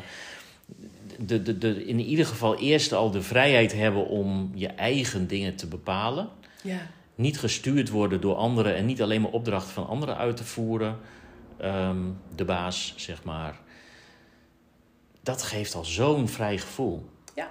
de, 1.18 1.42
de, 1.42 1.58
de, 1.58 1.84
in 1.84 2.00
ieder 2.00 2.26
geval 2.26 2.58
eerst 2.58 2.92
al 2.92 3.10
de 3.10 3.22
vrijheid 3.22 3.72
hebben 3.72 4.06
om 4.06 4.52
je 4.54 4.66
eigen 4.66 5.26
dingen 5.26 5.56
te 5.56 5.66
bepalen. 5.66 6.28
Ja. 6.62 6.90
Niet 7.14 7.38
gestuurd 7.38 7.88
worden 7.88 8.20
door 8.20 8.34
anderen 8.34 8.76
en 8.76 8.86
niet 8.86 9.02
alleen 9.02 9.20
maar 9.20 9.30
opdrachten 9.30 9.72
van 9.72 9.86
anderen 9.86 10.16
uit 10.16 10.36
te 10.36 10.44
voeren. 10.44 10.98
Um, 11.62 12.18
de 12.34 12.44
baas, 12.44 12.94
zeg 12.96 13.24
maar. 13.24 13.60
Dat 15.20 15.42
geeft 15.42 15.74
al 15.74 15.84
zo'n 15.84 16.28
vrij 16.28 16.58
gevoel. 16.58 17.08
Ja. 17.34 17.50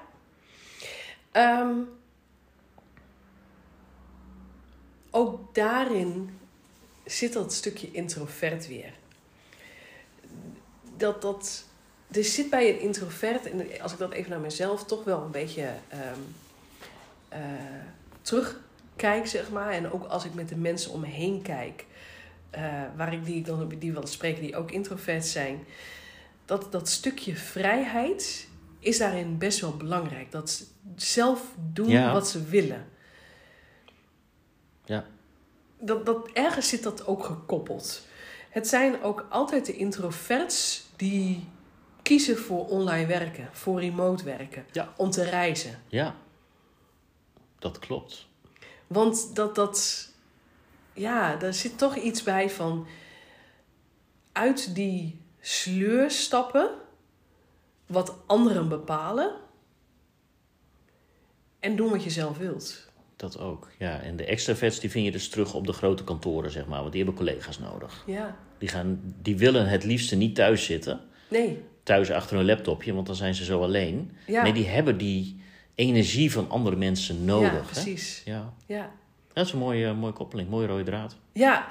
Um, 1.62 1.90
ook 5.12 5.56
daarin 5.56 6.30
zit 7.06 7.34
dat 7.34 7.54
stukje 7.54 7.92
introvert 7.92 8.68
weer. 8.68 8.94
Dat, 10.98 11.22
dat, 11.22 11.64
er 12.12 12.24
zit 12.24 12.50
bij 12.50 12.70
een 12.70 12.80
introvert, 12.80 13.46
en 13.46 13.82
als 13.82 13.92
ik 13.92 13.98
dat 13.98 14.12
even 14.12 14.30
naar 14.30 14.40
mezelf 14.40 14.86
toch 14.86 15.04
wel 15.04 15.22
een 15.22 15.32
beetje 15.32 15.74
um, 15.94 16.36
uh, 17.34 17.40
terugkijk, 18.22 19.28
zeg 19.28 19.50
maar. 19.50 19.72
En 19.72 19.92
ook 19.92 20.06
als 20.06 20.26
ik 20.26 20.34
met 20.34 20.50
de 20.50 20.56
mensen 20.56 20.92
om 20.92 21.00
me 21.00 21.08
heen 21.08 21.42
kijk, 21.42 21.86
uh, 22.56 22.84
waar 22.96 23.14
ik 23.14 23.26
die, 23.26 23.44
dan, 23.44 23.74
die 23.80 23.94
wel 23.94 24.08
spreken 24.08 24.42
die 24.42 24.56
ook 24.56 24.72
introvert 24.72 25.26
zijn. 25.26 25.66
Dat, 26.46 26.72
dat 26.72 26.90
stukje 26.90 27.36
vrijheid 27.36 28.48
is 28.80 28.98
daarin 28.98 29.38
best 29.38 29.60
wel 29.60 29.78
belangrijk. 29.78 30.32
Dat 30.32 30.64
zelf 30.96 31.42
doen 31.74 31.90
Ja. 31.90 32.14
wat 32.14 32.30
ze 32.30 32.44
willen. 32.44 32.88
Ja. 34.86 35.06
Dat, 35.80 36.06
dat, 36.06 36.30
ergens 36.34 36.70
zit 36.70 36.84
dat 36.84 37.08
ook 37.08 37.26
gekoppeld. 37.26 38.07
Het 38.58 38.68
zijn 38.68 39.02
ook 39.04 39.26
altijd 39.30 39.66
de 39.66 39.76
introverts 39.76 40.86
die 40.96 41.48
kiezen 42.02 42.38
voor 42.38 42.68
online 42.68 43.06
werken, 43.06 43.50
voor 43.52 43.80
remote 43.80 44.24
werken, 44.24 44.66
Ja. 44.72 44.94
om 44.96 45.10
te 45.10 45.24
reizen. 45.24 45.82
Ja, 45.88 46.16
dat 47.60 47.80
klopt. 47.80 48.28
Want 48.88 49.36
dat, 49.36 49.56
dat, 49.56 50.08
ja, 50.94 51.36
daar 51.36 51.54
zit 51.54 51.78
toch 51.78 51.96
iets 51.96 52.24
bij 52.24 52.50
van 52.50 52.88
uit 54.32 54.76
die 54.76 55.20
sleur 55.40 56.12
stappen, 56.12 56.70
wat 57.86 58.16
anderen 58.26 58.70
bepalen 58.70 59.32
en 61.60 61.76
doen 61.76 61.90
wat 61.90 62.04
je 62.04 62.10
zelf 62.10 62.38
wilt. 62.38 62.90
Dat 63.16 63.40
ook. 63.40 63.68
Ja, 63.78 64.02
en 64.02 64.16
de 64.16 64.26
extraverts 64.26 64.80
die 64.80 64.92
vind 64.92 65.06
je 65.06 65.12
dus 65.12 65.30
terug 65.30 65.54
op 65.54 65.66
de 65.66 65.74
grote 65.74 66.04
kantoren, 66.04 66.52
zeg 66.52 66.66
maar. 66.68 66.80
Want 66.80 66.92
die 66.92 67.04
hebben 67.04 67.26
collega's 67.26 67.60
nodig. 67.60 68.04
Ja, 68.06 68.38
Die, 68.58 68.70
gaan, 68.70 69.00
die 69.22 69.38
willen 69.38 69.68
het 69.68 69.84
liefste 69.84 70.16
niet 70.16 70.36
thuis 70.36 70.66
zitten. 70.66 71.00
nee, 71.30 71.64
Thuis 71.84 72.12
achter 72.12 72.38
hun 72.38 72.46
laptopje, 72.46 72.94
want 72.94 73.08
dan 73.08 73.16
zijn 73.16 73.36
ze 73.36 73.44
zo 73.44 73.62
alleen. 73.62 74.12
ja, 74.28 74.44
Nee, 74.44 74.54
die 74.54 74.66
hebben 74.68 74.98
die 74.98 75.42
energie 75.76 76.32
van 76.32 76.50
andere 76.50 76.76
mensen 76.76 77.26
nodig. 77.26 77.52
ja 77.52 77.56
hè? 77.58 77.62
precies. 77.62 78.22
Ja. 78.26 78.54
Ja. 78.66 78.92
Dat 79.34 79.46
is 79.46 79.52
een 79.52 79.60
mooie, 79.60 79.94
mooie 79.94 80.14
koppeling, 80.14 80.50
mooie 80.50 80.68
rode 80.68 80.84
draad. 80.84 81.16
Ja, 81.34 81.68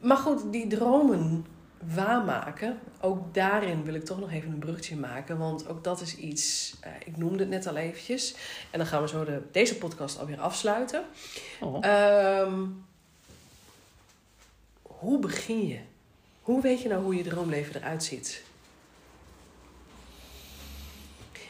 maar 0.00 0.16
goed, 0.16 0.52
die 0.52 0.66
dromen 0.66 1.46
waarmaken, 1.94 2.78
ook 3.00 3.34
daarin 3.34 3.84
wil 3.84 3.94
ik 3.94 4.04
toch 4.04 4.20
nog 4.20 4.32
even 4.32 4.52
een 4.52 4.58
bruggetje 4.58 4.96
maken. 4.96 5.38
Want 5.38 5.68
ook 5.68 5.84
dat 5.84 6.00
is 6.00 6.16
iets, 6.16 6.74
eh, 6.80 6.90
ik 7.04 7.16
noemde 7.16 7.38
het 7.38 7.48
net 7.48 7.66
al 7.66 7.76
eventjes. 7.76 8.34
En 8.70 8.78
dan 8.78 8.88
gaan 8.88 9.02
we 9.02 9.08
zo 9.08 9.24
de, 9.24 9.40
deze 9.52 9.76
podcast 9.76 10.18
alweer 10.18 10.40
afsluiten. 10.40 11.02
Oh. 11.60 11.84
Ehm, 11.84 12.60
hoe 14.82 15.18
begin 15.18 15.66
je? 15.66 15.78
Hoe 16.46 16.62
weet 16.62 16.82
je 16.82 16.88
nou 16.88 17.02
hoe 17.02 17.16
je 17.16 17.22
droomleven 17.22 17.76
eruit 17.76 18.04
ziet? 18.04 18.42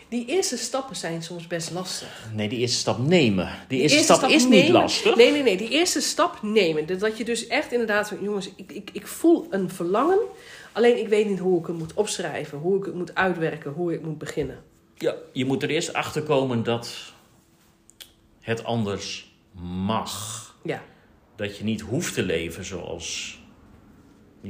Die 0.09 0.27
eerste 0.27 0.57
stappen 0.57 0.97
zijn 0.97 1.23
soms 1.23 1.47
best 1.47 1.71
lastig. 1.71 2.29
Nee, 2.35 2.49
die 2.49 2.59
eerste 2.59 2.79
stap 2.79 2.99
nemen. 2.99 3.47
Die 3.69 3.79
Die 3.79 3.81
eerste, 3.81 4.15
stap, 4.15 4.31
is 4.31 4.47
niet 4.49 4.69
lastig. 4.69 5.17
Nee, 5.17 5.31
nee, 5.31 5.43
nee. 5.43 5.57
Die 5.57 5.69
eerste 5.69 6.01
stap 6.01 6.43
nemen. 6.43 6.99
Dat 6.99 7.19
je 7.19 7.25
dus 7.25 7.47
echt 7.47 7.73
inderdaad 7.73 8.09
van, 8.09 8.23
jongens, 8.23 8.51
ik, 8.57 8.73
ik, 8.73 8.91
ik 8.93 9.07
voel 9.07 9.47
een 9.51 9.71
verlangen. 9.71 10.19
Alleen 10.73 10.99
ik 10.99 11.09
weet 11.09 11.29
niet 11.29 11.39
hoe 11.39 11.61
ik 11.61 11.67
het 11.67 11.79
moet 11.79 11.95
opschrijven, 11.95 12.59
hoe 12.59 12.79
ik 12.79 12.85
het 12.85 12.95
moet 12.95 13.15
uitwerken, 13.15 13.73
hoe 13.73 13.93
ik 13.93 14.03
moet 14.03 14.19
beginnen. 14.19 14.63
Ja, 14.95 15.15
je 15.33 15.45
moet 15.45 15.63
er 15.63 15.71
eerst 15.71 15.93
achter 15.93 16.23
komen 16.23 16.63
dat 16.63 17.13
het 18.41 18.65
anders 18.65 19.35
mag. 19.87 20.45
Ja, 20.63 20.83
Dat 21.37 21.57
je 21.57 21.65
niet 21.65 21.81
hoeft 21.81 22.15
te 22.15 22.23
leven 22.23 22.65
zoals 22.65 23.39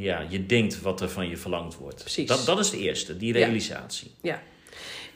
ja, 0.01 0.27
je 0.29 0.47
denkt 0.47 0.81
wat 0.81 1.01
er 1.01 1.09
van 1.09 1.29
je 1.29 1.37
verlangd 1.37 1.77
wordt. 1.77 2.01
Precies. 2.01 2.29
Dat, 2.29 2.47
dat 2.47 2.59
is 2.59 2.71
de 2.71 2.79
eerste, 2.79 3.17
die 3.17 3.33
realisatie. 3.33 4.11
ja. 4.23 4.43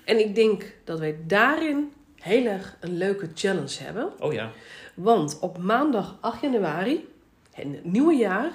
En 0.05 0.19
ik 0.19 0.35
denk 0.35 0.73
dat 0.85 0.99
wij 0.99 1.17
daarin 1.27 1.93
heel 2.15 2.47
erg 2.47 2.77
een 2.81 2.97
leuke 2.97 3.29
challenge 3.35 3.83
hebben. 3.83 4.13
Oh 4.19 4.33
ja, 4.33 4.51
Want 4.95 5.39
op 5.41 5.59
maandag 5.59 6.17
8 6.21 6.41
januari, 6.41 7.09
het 7.53 7.85
nieuwe 7.85 8.15
jaar, 8.15 8.51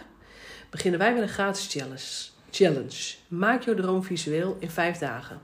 beginnen 0.69 0.99
wij 0.99 1.13
met 1.13 1.21
een 1.21 1.29
gratis 1.29 1.67
challenge. 1.69 2.33
challenge. 2.51 3.13
Maak 3.27 3.63
jouw 3.63 3.75
droom 3.75 4.03
visueel 4.03 4.57
in 4.59 4.69
vijf 4.69 4.97
dagen. 4.97 5.41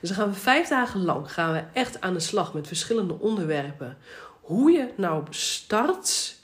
Dus 0.00 0.08
dan 0.08 0.18
gaan 0.18 0.28
we 0.28 0.38
vijf 0.38 0.68
dagen 0.68 1.00
lang 1.04 1.32
gaan 1.32 1.52
we 1.52 1.62
echt 1.72 2.00
aan 2.00 2.14
de 2.14 2.20
slag 2.20 2.54
met 2.54 2.66
verschillende 2.66 3.18
onderwerpen. 3.18 3.96
Hoe 4.40 4.70
je 4.70 4.88
nou 4.96 5.24
start 5.30 6.34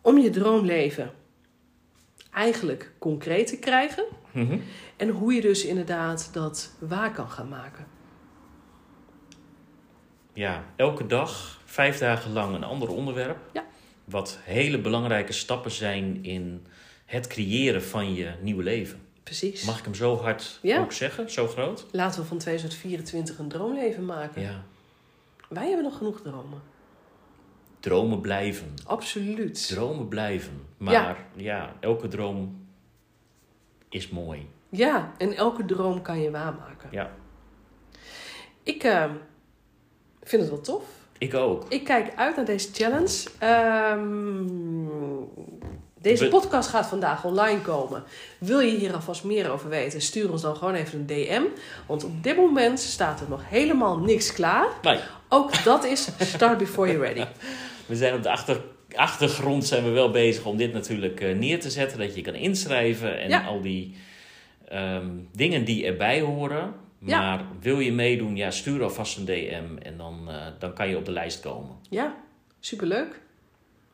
om 0.00 0.18
je 0.18 0.30
droomleven 0.30 1.10
eigenlijk 2.32 2.92
concreet 2.98 3.46
te 3.46 3.58
krijgen. 3.58 4.04
Mhm. 4.32 4.58
En 4.96 5.08
hoe 5.08 5.32
je 5.34 5.40
dus 5.40 5.64
inderdaad 5.64 6.28
dat 6.32 6.70
waar 6.78 7.12
kan 7.12 7.30
gaan 7.30 7.48
maken. 7.48 7.86
ja, 10.32 10.64
elke 10.76 11.06
dag, 11.06 11.60
vijf 11.64 11.98
dagen 11.98 12.32
lang 12.32 12.54
een 12.54 12.64
ander 12.64 12.88
onderwerp. 12.88 13.38
Ja. 13.52 13.64
Wat 14.04 14.38
hele 14.42 14.78
belangrijke 14.80 15.32
stappen 15.32 15.70
zijn 15.70 16.24
in 16.24 16.66
het 17.06 17.26
creëren 17.26 17.82
van 17.82 18.14
je 18.14 18.32
nieuwe 18.40 18.62
leven. 18.62 19.00
Precies. 19.22 19.64
Mag 19.64 19.78
ik 19.78 19.84
hem 19.84 19.94
zo 19.94 20.16
hard 20.16 20.58
Ja. 20.62 20.80
ook 20.80 20.92
zeggen? 20.92 21.30
Zo 21.30 21.46
groot? 21.46 21.86
Laten 21.92 22.20
we 22.20 22.26
van 22.26 22.38
2024 22.38 23.38
een 23.38 23.48
droomleven 23.48 24.04
maken. 24.04 24.42
Ja. 24.42 24.64
Wij 25.48 25.66
hebben 25.66 25.84
nog 25.84 25.96
genoeg 25.96 26.20
dromen. 26.20 26.62
Dromen 27.80 28.20
blijven. 28.20 28.74
Absoluut. 28.86 29.68
Dromen 29.68 30.08
blijven. 30.08 30.66
Maar 30.76 31.16
ja, 31.36 31.74
elke 31.80 32.08
droom 32.08 32.66
is 33.88 34.08
mooi. 34.08 34.48
Ja, 34.68 35.12
en 35.18 35.32
elke 35.36 35.64
droom 35.64 36.02
kan 36.02 36.20
je 36.20 36.30
waarmaken. 36.30 36.88
Ja, 36.92 37.10
Ik 38.62 38.82
eh, 38.82 39.10
vind 40.22 40.42
het 40.42 40.50
wel 40.50 40.60
tof. 40.60 40.84
ik 41.18 41.34
ook. 41.34 41.64
Ik 41.68 41.84
kijk 41.84 42.14
uit 42.16 42.36
naar 42.36 42.44
deze 42.44 42.68
challenge. 42.72 43.28
Ehm, 43.38 44.46
deze 46.02 46.28
podcast 46.28 46.68
gaat 46.68 46.86
vandaag 46.86 47.24
online 47.24 47.60
komen. 47.60 48.02
Wil 48.38 48.60
je 48.60 48.76
hier 48.76 48.94
alvast 48.94 49.24
meer 49.24 49.50
over 49.50 49.68
weten? 49.68 50.00
Stuur 50.00 50.30
ons 50.32 50.42
dan 50.42 50.56
gewoon 50.56 50.74
even 50.74 50.98
een 50.98 51.06
DM. 51.06 51.42
Want 51.86 52.04
op 52.04 52.22
dit 52.22 52.36
moment 52.36 52.80
staat 52.80 53.20
er 53.20 53.28
nog 53.28 53.40
helemaal 53.48 53.98
niks 53.98 54.32
klaar. 54.32 54.66
Nee, 54.82 54.98
Ook 55.28 55.64
dat 55.64 55.84
is 55.84 56.08
start 56.18 56.58
before 56.58 56.90
you're 56.92 57.06
ready. 57.06 57.24
we 57.86 57.96
zijn 57.96 58.14
op 58.14 58.22
de 58.22 58.30
achter, 58.30 58.60
achtergrond 58.94 59.64
zijn 59.66 59.84
we 59.84 59.90
wel 59.90 60.10
bezig 60.10 60.44
om 60.44 60.56
dit 60.56 60.72
natuurlijk 60.72 61.20
eh, 61.20 61.36
neer 61.36 61.60
te 61.60 61.70
zetten. 61.70 61.98
Dat 61.98 62.14
je 62.14 62.20
kan 62.22 62.34
inschrijven 62.34 63.20
en 63.20 63.28
Ja. 63.28 63.44
al 63.44 63.60
die 63.60 63.96
ehm, 64.68 65.08
dingen 65.32 65.64
die 65.64 65.86
erbij 65.86 66.20
horen. 66.20 66.74
Ja. 67.04 67.20
Maar 67.20 67.44
wil 67.60 67.78
je 67.78 67.92
meedoen, 67.92 68.36
ja, 68.36 68.50
stuur 68.50 68.82
alvast 68.82 69.16
een 69.16 69.24
DM 69.24 69.76
en 69.82 69.96
dan, 69.96 70.24
eh, 70.28 70.34
dan 70.58 70.72
kan 70.74 70.88
je 70.88 70.96
op 70.96 71.04
de 71.04 71.10
lijst 71.12 71.40
komen. 71.40 71.76
Ja, 71.88 72.14
superleuk. 72.60 73.20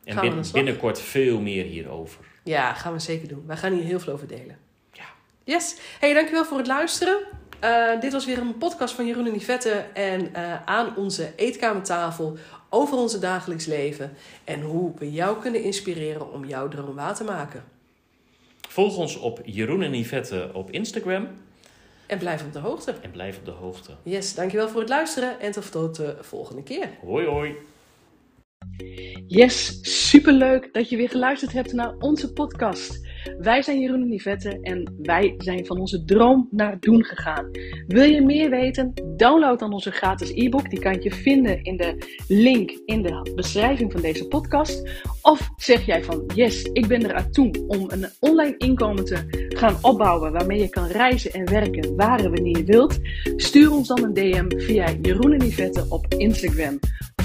En 0.07 0.19
bin- 0.21 0.43
binnenkort 0.53 0.99
veel 1.01 1.39
meer 1.39 1.63
hierover. 1.65 2.25
Ja, 2.43 2.73
gaan 2.73 2.93
we 2.93 2.99
zeker 2.99 3.27
doen. 3.27 3.43
Wij 3.47 3.57
gaan 3.57 3.73
hier 3.73 3.83
heel 3.83 3.99
veel 3.99 4.13
over 4.13 4.27
delen. 4.27 4.57
Ja. 4.93 5.03
Yes. 5.43 5.75
Hey, 5.99 6.13
dankjewel 6.13 6.45
voor 6.45 6.57
het 6.57 6.67
luisteren. 6.67 7.17
Eh, 7.59 7.99
dit 7.99 8.11
was 8.11 8.25
weer 8.25 8.37
een 8.37 8.57
podcast 8.57 8.93
van 8.93 9.05
Jeroen 9.07 9.25
en 9.25 9.35
Yvette. 9.35 9.69
En 9.93 10.33
eh, 10.33 10.63
aan 10.65 10.95
onze 10.95 11.31
eetkamertafel 11.35 12.37
over 12.69 12.97
onze 12.97 13.19
dagelijks 13.19 13.65
leven. 13.65 14.13
En 14.43 14.61
hoe 14.61 14.91
we 14.97 15.11
jou 15.11 15.41
kunnen 15.41 15.63
inspireren 15.63 16.31
om 16.33 16.45
jouw 16.45 16.67
droom 16.67 16.95
waar 16.95 17.15
te 17.15 17.23
maken. 17.23 17.63
Volg 18.69 18.97
ons 18.97 19.15
op 19.17 19.41
Jeroen 19.45 19.81
en 19.81 19.93
Yvette 19.99 20.49
op 20.53 20.71
Instagram 20.71 21.27
En 22.05 22.17
blijf 22.17 22.43
op 22.43 22.53
de 22.53 22.59
hoogte. 22.59 22.93
en 23.01 23.11
blijf 23.11 23.37
op 23.37 23.45
de 23.45 23.51
hoogte. 23.51 23.91
Yes, 24.03 24.33
dankjewel 24.35 24.69
voor 24.69 24.79
het 24.79 24.89
luisteren. 24.89 25.39
En 25.39 25.51
tot 25.51 25.95
de 25.95 26.15
volgende 26.21 26.63
keer. 26.63 26.89
Hoi 27.05 27.25
hoi! 27.25 27.55
Yes, 29.27 29.79
superleuk 29.81 30.73
dat 30.73 30.89
je 30.89 30.97
weer 30.97 31.09
geluisterd 31.09 31.51
hebt 31.51 31.73
naar 31.73 31.95
onze 31.99 32.33
podcast. 32.33 33.05
Wij 33.37 33.61
zijn 33.61 33.79
Jeroen 33.79 34.01
en 34.01 34.13
Yvette 34.13 34.59
en 34.61 34.93
wij 35.01 35.33
zijn 35.37 35.65
van 35.65 35.79
onze 35.79 36.03
droom 36.03 36.47
naar 36.51 36.79
doen 36.79 37.03
gegaan. 37.03 37.49
Wil 37.87 38.03
je 38.03 38.21
meer 38.21 38.49
weten? 38.49 38.93
Download 39.15 39.59
dan 39.59 39.73
onze 39.73 39.91
gratis 39.91 40.31
e-book. 40.31 40.69
Die 40.69 40.79
kan 40.79 41.01
je 41.01 41.11
vinden 41.11 41.63
in 41.63 41.77
de 41.77 41.97
link 42.27 42.71
in 42.85 43.01
de 43.01 43.31
beschrijving 43.35 43.91
van 43.91 44.01
deze 44.01 44.27
podcast. 44.27 44.89
Of 45.21 45.49
zeg 45.55 45.85
jij 45.85 46.03
van 46.03 46.23
yes, 46.35 46.63
ik 46.63 46.87
ben 46.87 47.05
eruit 47.05 47.33
toe 47.33 47.65
om 47.67 47.91
een 47.91 48.05
online 48.19 48.57
inkomen 48.57 49.05
te 49.05 49.47
gaan 49.49 49.77
opbouwen 49.81 50.31
waarmee 50.31 50.59
je 50.59 50.69
kan 50.69 50.87
reizen 50.87 51.31
en 51.31 51.49
werken 51.49 51.95
waar 51.95 52.19
en 52.19 52.31
wanneer 52.31 52.57
je 52.57 52.63
wilt. 52.63 52.99
Stuur 53.35 53.71
ons 53.71 53.87
dan 53.87 54.03
een 54.03 54.13
DM 54.13 54.59
via 54.59 54.93
Jeroen 55.01 55.33
en 55.33 55.47
Yvette 55.47 55.85
op 55.89 56.05
Instagram. 56.17 56.79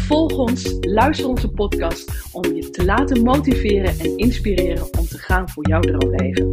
Volg 0.06 0.36
ons, 0.36 0.76
luister 0.80 1.28
onze 1.28 1.48
podcast 1.48 2.12
om 2.32 2.54
je 2.54 2.70
te 2.70 2.84
laten 2.84 3.22
motiveren 3.22 3.98
en 3.98 4.16
inspireren 4.16 4.84
om 4.98 5.06
te 5.06 5.18
gaan 5.18 5.48
voor 5.48 5.68
jouw 5.68 5.80
droomleven. 5.80 6.50